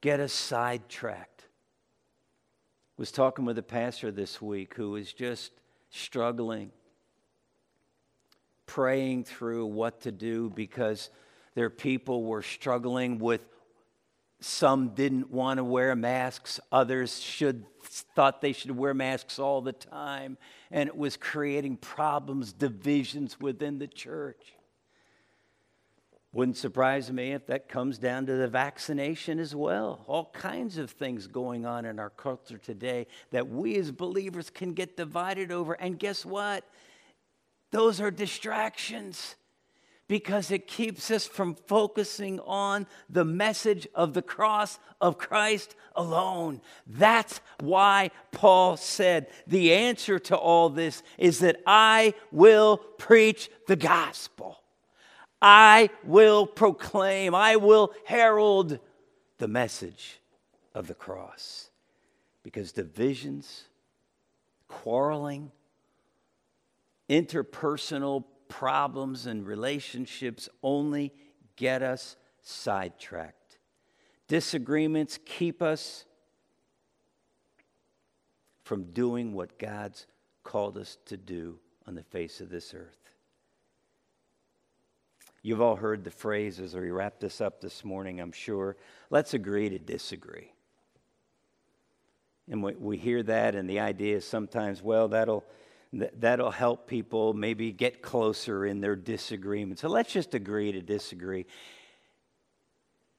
get 0.01 0.21
us 0.21 0.33
sidetracked 0.33 1.41
was 3.01 3.11
talking 3.11 3.47
with 3.47 3.57
a 3.57 3.62
pastor 3.62 4.11
this 4.11 4.43
week 4.43 4.75
who 4.75 4.91
was 4.91 5.14
just 5.14 5.53
struggling, 5.89 6.71
praying 8.66 9.25
through 9.25 9.64
what 9.64 10.03
to 10.03 10.12
do 10.12 10.51
because 10.51 11.09
their 11.55 11.70
people 11.70 12.24
were 12.24 12.42
struggling 12.42 13.18
with 13.18 13.40
some 14.40 14.90
didn't 14.94 15.30
want 15.30 15.59
to 15.59 15.64
wear 15.64 15.94
masks 15.94 16.59
others 16.72 17.20
should 17.20 17.64
thought 17.82 18.40
they 18.40 18.53
should 18.53 18.70
wear 18.70 18.94
masks 18.94 19.38
all 19.38 19.61
the 19.61 19.72
time 19.72 20.38
and 20.70 20.88
it 20.88 20.96
was 20.96 21.16
creating 21.16 21.76
problems 21.76 22.53
divisions 22.53 23.38
within 23.38 23.78
the 23.78 23.86
church 23.86 24.55
wouldn't 26.32 26.57
surprise 26.57 27.11
me 27.11 27.32
if 27.32 27.46
that 27.46 27.68
comes 27.68 27.98
down 27.98 28.26
to 28.26 28.34
the 28.34 28.46
vaccination 28.46 29.40
as 29.40 29.55
well. 29.55 30.05
All 30.07 30.26
kinds 30.32 30.78
of 30.78 30.90
things 30.92 31.26
going 31.26 31.66
on 31.66 31.84
in 31.84 31.98
our 31.98 32.11
culture 32.11 32.59
today 32.59 33.09
that 33.32 33.48
we 33.48 33.76
as 33.76 33.90
believers 33.90 34.48
can 34.48 34.72
get 34.72 34.96
divided 34.96 35.51
over. 35.51 35.72
And 35.74 35.98
guess 35.98 36.24
what? 36.24 36.64
Those 37.72 38.01
are 38.01 38.12
distractions 38.12 39.34
because 40.11 40.50
it 40.50 40.66
keeps 40.66 41.08
us 41.12 41.24
from 41.24 41.54
focusing 41.54 42.40
on 42.40 42.84
the 43.08 43.24
message 43.24 43.86
of 43.94 44.12
the 44.12 44.20
cross 44.20 44.80
of 45.00 45.18
Christ 45.18 45.76
alone. 45.94 46.61
That's 46.84 47.40
why 47.61 48.11
Paul 48.32 48.76
said 48.76 49.28
the 49.46 49.72
answer 49.72 50.18
to 50.18 50.36
all 50.36 50.68
this 50.68 51.04
is 51.16 51.38
that 51.38 51.61
I 51.64 52.14
will 52.32 52.78
preach 52.98 53.50
the 53.68 53.76
gospel. 53.76 54.58
I 55.40 55.90
will 56.02 56.44
proclaim, 56.44 57.32
I 57.32 57.54
will 57.54 57.92
herald 58.04 58.80
the 59.38 59.46
message 59.46 60.18
of 60.74 60.88
the 60.88 60.94
cross. 60.94 61.70
Because 62.42 62.72
divisions, 62.72 63.62
quarreling, 64.66 65.52
interpersonal 67.08 68.24
problems 68.51 69.24
and 69.24 69.46
relationships 69.46 70.51
only 70.62 71.14
get 71.57 71.82
us 71.82 72.16
sidetracked. 72.42 73.57
Disagreements 74.28 75.18
keep 75.24 75.62
us 75.62 76.05
from 78.62 78.84
doing 78.92 79.32
what 79.32 79.59
God's 79.59 80.07
called 80.44 80.76
us 80.76 80.98
to 81.07 81.16
do 81.16 81.59
on 81.86 81.94
the 81.94 82.03
face 82.03 82.40
of 82.40 82.51
this 82.51 82.74
earth. 82.74 82.98
You've 85.42 85.62
all 85.62 85.76
heard 85.76 86.05
the 86.05 86.11
phrase 86.11 86.61
as 86.61 86.74
we 86.74 86.90
wrap 86.90 87.18
this 87.18 87.40
up 87.40 87.61
this 87.61 87.84
morning, 87.84 88.20
I'm 88.20 88.32
sure. 88.32 88.76
Let's 89.09 89.32
agree 89.32 89.70
to 89.70 89.78
disagree. 89.78 90.53
And 92.51 92.62
we, 92.62 92.74
we 92.74 92.96
hear 92.98 93.22
that, 93.22 93.55
and 93.55 93.68
the 93.68 93.80
idea 93.80 94.16
is 94.16 94.26
sometimes, 94.26 94.82
well, 94.82 95.09
that'll, 95.09 95.44
that'll 95.93 96.51
help 96.51 96.86
people 96.86 97.32
maybe 97.32 97.72
get 97.72 98.03
closer 98.03 98.64
in 98.64 98.80
their 98.80 98.97
disagreement. 98.97 99.80
So 99.80 99.88
let's 99.88 100.12
just 100.12 100.34
agree 100.34 100.72
to 100.72 100.80
disagree. 100.80 101.47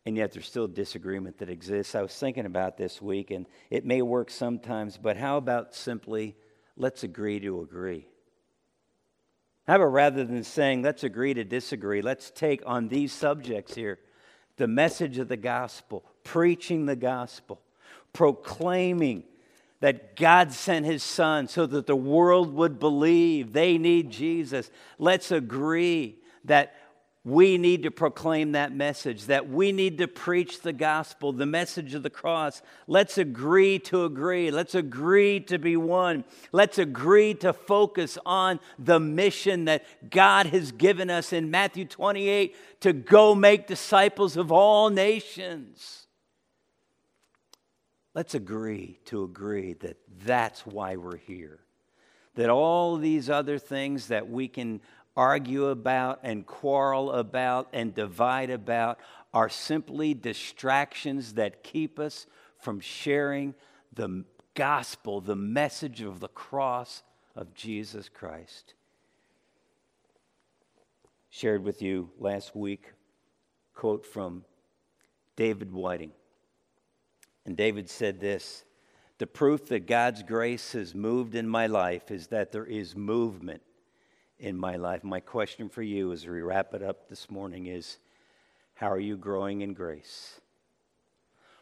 And 0.06 0.16
yet 0.18 0.32
there's 0.32 0.48
still 0.48 0.68
disagreement 0.68 1.38
that 1.40 1.50
exists. 1.50 1.94
I 1.96 2.02
was 2.02 2.16
thinking 2.16 2.46
about 2.46 2.78
this 2.78 3.02
week, 3.02 3.30
and 3.30 3.46
it 3.70 3.86
may 3.86 4.02
work 4.02 4.32
sometimes, 4.32 4.98
but 4.98 5.18
how 5.18 5.38
about 5.38 5.76
simply 5.76 6.36
let's 6.76 7.04
agree 7.04 7.40
to 7.42 7.62
agree? 7.62 8.08
How 9.68 9.76
about 9.76 9.86
rather 9.86 10.24
than 10.24 10.44
saying, 10.44 10.82
let's 10.82 11.04
agree 11.04 11.34
to 11.36 11.44
disagree, 11.44 12.02
let's 12.02 12.32
take 12.32 12.64
on 12.66 12.88
these 12.88 13.12
subjects 13.12 13.76
here 13.76 14.00
the 14.58 14.68
message 14.68 15.18
of 15.18 15.28
the 15.28 15.38
gospel, 15.38 16.04
preaching 16.24 16.86
the 16.86 16.96
gospel, 16.96 17.62
proclaiming 18.14 19.24
that 19.82 20.16
God 20.16 20.54
sent 20.54 20.86
his 20.86 21.04
son 21.04 21.48
so 21.48 21.66
that 21.66 21.88
the 21.88 21.96
world 21.96 22.54
would 22.54 22.80
believe 22.80 23.52
they 23.52 23.78
need 23.78 24.10
Jesus. 24.10 24.72
Let's 24.98 25.32
agree 25.32 26.20
that 26.46 26.74
we 27.24 27.60
need 27.60 27.84
to 27.84 27.92
proclaim 27.92 28.54
that 28.54 28.74
message, 28.74 29.26
that 29.26 29.48
we 29.48 29.72
need 29.72 30.00
to 30.00 30.08
preach 30.08 30.62
the 30.62 30.74
gospel, 30.74 31.32
the 31.32 31.46
message 31.46 31.94
of 31.94 32.02
the 32.02 32.10
cross. 32.10 32.64
Let's 32.88 33.20
agree 33.20 33.78
to 33.80 34.06
agree. 34.06 34.50
Let's 34.50 34.74
agree 34.74 35.40
to 35.42 35.60
be 35.60 35.78
one. 35.78 36.24
Let's 36.52 36.80
agree 36.80 37.36
to 37.36 37.54
focus 37.54 38.18
on 38.26 38.60
the 38.80 39.00
mission 39.00 39.66
that 39.66 39.84
God 40.10 40.48
has 40.48 40.72
given 40.72 41.12
us 41.12 41.32
in 41.32 41.52
Matthew 41.52 41.86
28 41.86 42.56
to 42.82 42.94
go 42.94 43.36
make 43.36 43.68
disciples 43.68 44.36
of 44.36 44.52
all 44.52 44.90
nations. 44.90 46.01
Let's 48.14 48.36
agree 48.36 49.00
to 49.06 49.24
agree 49.24 49.74
that 49.74 49.98
that's 50.26 50.66
why 50.66 50.98
we're 50.98 51.18
here. 51.18 51.60
That 52.36 52.50
all 52.50 52.98
these 52.98 53.30
other 53.30 53.58
things 53.58 54.08
that 54.08 54.30
we 54.30 54.48
can 54.48 54.82
argue 55.16 55.68
about 55.68 56.20
and 56.24 56.46
quarrel 56.46 57.12
about 57.12 57.70
and 57.74 57.94
divide 57.94 58.50
about 58.50 59.00
are 59.34 59.50
simply 59.50 60.14
distractions 60.14 61.34
that 61.34 61.64
keep 61.64 62.00
us 62.00 62.28
from 62.60 62.80
sharing 62.80 63.54
the 63.94 64.24
gospel, 64.56 65.22
the 65.22 65.36
message 65.36 66.02
of 66.02 66.20
the 66.20 66.28
cross 66.28 67.04
of 67.36 67.54
Jesus 67.54 68.10
Christ. 68.10 68.74
Shared 71.30 71.64
with 71.64 71.82
you 71.82 72.10
last 72.20 72.56
week, 72.56 72.92
quote 73.74 74.06
from 74.06 74.44
David 75.38 75.72
Whiting. 75.72 76.12
And 77.46 77.58
David 77.58 77.90
said 77.90 78.20
this 78.20 78.64
The 79.18 79.28
proof 79.28 79.68
that 79.68 79.88
God's 79.88 80.24
grace 80.24 80.74
has 80.74 80.96
moved 80.96 81.36
in 81.36 81.48
my 81.48 81.68
life 81.68 82.12
is 82.12 82.28
that 82.28 82.52
there 82.52 82.66
is 82.66 82.96
movement 82.96 83.62
in 84.40 84.58
my 84.58 84.76
life. 84.76 85.04
My 85.04 85.20
question 85.20 85.70
for 85.70 85.84
you 85.84 86.12
as 86.12 86.26
we 86.26 86.42
wrap 86.42 86.74
it 86.74 86.84
up 86.84 87.08
this 87.10 87.30
morning 87.30 87.68
is 87.68 87.98
how 88.74 88.90
are 88.90 89.00
you 89.00 89.16
growing 89.16 89.62
in 89.62 89.74
grace? 89.74 90.42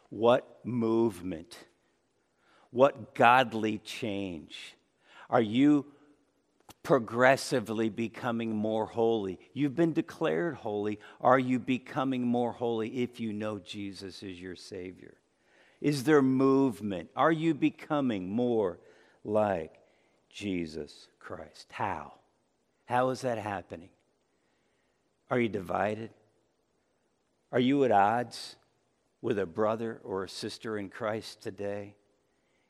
What 0.08 0.58
movement? 0.64 1.56
What 2.70 3.14
godly 3.14 3.78
change? 3.78 4.74
Are 5.28 5.40
you 5.40 5.86
progressively 6.82 7.88
becoming 7.88 8.54
more 8.54 8.86
holy? 8.86 9.38
You've 9.52 9.76
been 9.76 9.92
declared 9.92 10.54
holy. 10.54 10.98
Are 11.20 11.38
you 11.38 11.58
becoming 11.58 12.26
more 12.26 12.52
holy 12.52 13.02
if 13.02 13.20
you 13.20 13.32
know 13.32 13.58
Jesus 13.58 14.22
is 14.22 14.40
your 14.40 14.56
Savior? 14.56 15.14
Is 15.80 16.04
there 16.04 16.22
movement? 16.22 17.10
Are 17.16 17.32
you 17.32 17.54
becoming 17.54 18.28
more 18.28 18.78
like 19.24 19.74
Jesus 20.28 21.08
Christ? 21.18 21.68
How? 21.70 22.12
How 22.84 23.10
is 23.10 23.22
that 23.22 23.38
happening? 23.38 23.90
Are 25.30 25.40
you 25.40 25.48
divided? 25.48 26.10
Are 27.52 27.60
you 27.60 27.84
at 27.84 27.92
odds 27.92 28.56
with 29.22 29.38
a 29.38 29.46
brother 29.46 30.00
or 30.04 30.24
a 30.24 30.28
sister 30.28 30.76
in 30.76 30.88
Christ 30.88 31.40
today? 31.42 31.94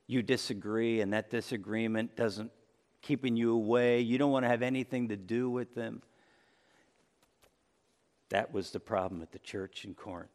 You 0.06 0.22
disagree, 0.22 1.00
and 1.00 1.12
that 1.12 1.30
disagreement 1.30 2.16
doesn't 2.16 2.50
keeping 3.02 3.36
you 3.36 3.52
away. 3.52 4.00
You 4.00 4.18
don't 4.18 4.30
want 4.30 4.44
to 4.44 4.48
have 4.48 4.62
anything 4.62 5.08
to 5.08 5.16
do 5.16 5.48
with 5.50 5.74
them. 5.74 6.02
That 8.28 8.52
was 8.52 8.70
the 8.70 8.80
problem 8.80 9.22
at 9.22 9.32
the 9.32 9.38
church 9.38 9.84
in 9.84 9.94
Corinth. 9.94 10.30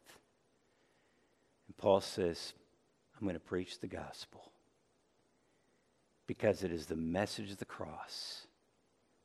And 1.66 1.76
Paul 1.76 2.00
says, 2.00 2.54
I'm 3.18 3.26
going 3.26 3.34
to 3.34 3.40
preach 3.40 3.80
the 3.80 3.86
gospel 3.86 4.50
because 6.26 6.62
it 6.62 6.72
is 6.72 6.86
the 6.86 6.96
message 6.96 7.50
of 7.50 7.58
the 7.58 7.64
cross 7.64 8.46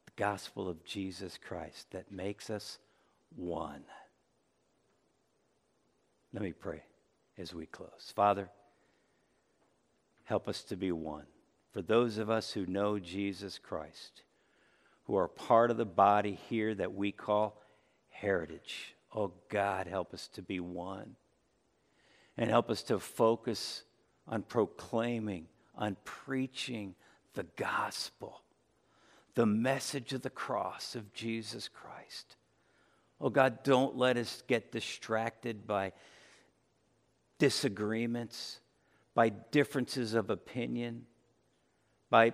the 0.06 0.24
gospel 0.24 0.68
of 0.68 0.84
Jesus 0.84 1.38
Christ 1.38 1.92
that 1.92 2.12
makes 2.12 2.50
us 2.50 2.80
one. 3.36 3.84
Let 6.34 6.44
me 6.44 6.54
pray 6.54 6.84
as 7.38 7.54
we 7.54 7.66
close. 7.66 8.12
Father, 8.16 8.50
help 10.24 10.48
us 10.48 10.64
to 10.64 10.76
be 10.76 10.92
one. 10.92 11.26
For 11.74 11.82
those 11.82 12.18
of 12.18 12.30
us 12.30 12.52
who 12.52 12.66
know 12.66 13.00
Jesus 13.00 13.58
Christ, 13.58 14.24
who 15.06 15.16
are 15.16 15.28
part 15.28 15.72
of 15.72 15.78
the 15.78 15.86
body 15.86 16.38
here 16.50 16.74
that 16.76 16.94
we 16.94 17.12
call 17.12 17.62
heritage, 18.10 18.96
oh 19.14 19.32
God, 19.50 19.88
help 19.88 20.14
us 20.14 20.28
to 20.30 20.42
be 20.42 20.60
one. 20.60 21.16
And 22.38 22.50
help 22.50 22.70
us 22.70 22.84
to 22.84 23.00
focus 23.00 23.84
on 24.28 24.44
proclaiming, 24.44 25.48
on 25.76 25.98
preaching 26.04 26.96
the 27.34 27.46
gospel 27.56 28.42
the 29.36 29.46
message 29.46 30.14
of 30.14 30.22
the 30.22 30.30
cross 30.30 30.96
of 30.96 31.14
Jesus 31.14 31.70
Christ. 31.70 32.36
Oh 33.20 33.30
God, 33.30 33.64
don't 33.64 33.96
let 33.96 34.18
us 34.18 34.44
get 34.48 34.72
distracted 34.72 35.68
by 35.68 35.94
disagreements, 37.38 38.60
by 39.14 39.30
differences 39.30 40.14
of 40.14 40.30
opinion, 40.30 41.06
by, 42.10 42.34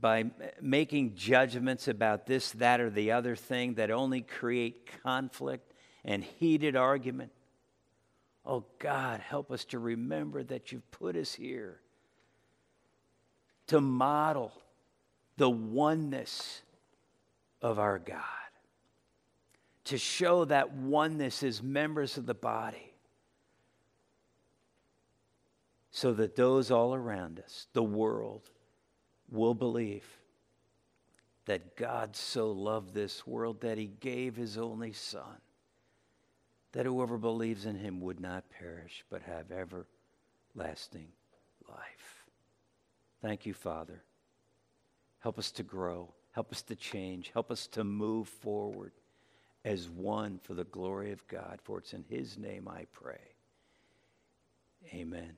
by 0.00 0.24
making 0.60 1.16
judgments 1.16 1.88
about 1.88 2.26
this, 2.26 2.52
that, 2.52 2.80
or 2.80 2.88
the 2.88 3.12
other 3.12 3.36
thing 3.36 3.74
that 3.74 3.90
only 3.90 4.22
create 4.22 4.88
conflict 5.02 5.72
and 6.04 6.24
heated 6.24 6.76
argument. 6.76 7.32
Oh 8.46 8.64
God, 8.78 9.20
help 9.20 9.50
us 9.50 9.64
to 9.66 9.78
remember 9.78 10.42
that 10.42 10.70
you've 10.70 10.90
put 10.90 11.16
us 11.16 11.32
here 11.32 11.80
to 13.68 13.80
model 13.80 14.52
the 15.36 15.48
oneness 15.48 16.62
of 17.62 17.78
our 17.78 17.98
God, 17.98 18.20
to 19.84 19.96
show 19.96 20.44
that 20.44 20.72
oneness 20.72 21.42
as 21.42 21.62
members 21.62 22.18
of 22.18 22.26
the 22.26 22.34
body, 22.34 22.92
so 25.90 26.12
that 26.12 26.36
those 26.36 26.70
all 26.70 26.94
around 26.94 27.40
us, 27.40 27.66
the 27.72 27.82
world, 27.82 28.50
will 29.30 29.54
believe 29.54 30.04
that 31.46 31.76
God 31.76 32.16
so 32.16 32.50
loved 32.50 32.94
this 32.94 33.26
world 33.26 33.60
that 33.62 33.78
he 33.78 33.86
gave 33.86 34.36
his 34.36 34.58
only 34.58 34.92
Son, 34.92 35.40
that 36.74 36.86
whoever 36.86 37.16
believes 37.16 37.66
in 37.66 37.76
him 37.76 38.00
would 38.00 38.20
not 38.20 38.50
perish 38.50 39.04
but 39.08 39.22
have 39.22 39.46
everlasting 39.50 41.06
life. 41.68 42.24
Thank 43.22 43.46
you, 43.46 43.54
Father. 43.54 44.02
Help 45.20 45.38
us 45.38 45.50
to 45.52 45.62
grow. 45.62 46.12
Help 46.32 46.52
us 46.52 46.62
to 46.62 46.74
change. 46.74 47.30
Help 47.32 47.50
us 47.50 47.68
to 47.68 47.84
move 47.84 48.28
forward 48.28 48.92
as 49.64 49.88
one 49.88 50.40
for 50.42 50.54
the 50.54 50.64
glory 50.64 51.12
of 51.12 51.26
God. 51.28 51.60
For 51.62 51.78
it's 51.78 51.94
in 51.94 52.04
His 52.10 52.36
name 52.36 52.68
I 52.68 52.86
pray. 52.92 53.20
Amen. 54.92 55.36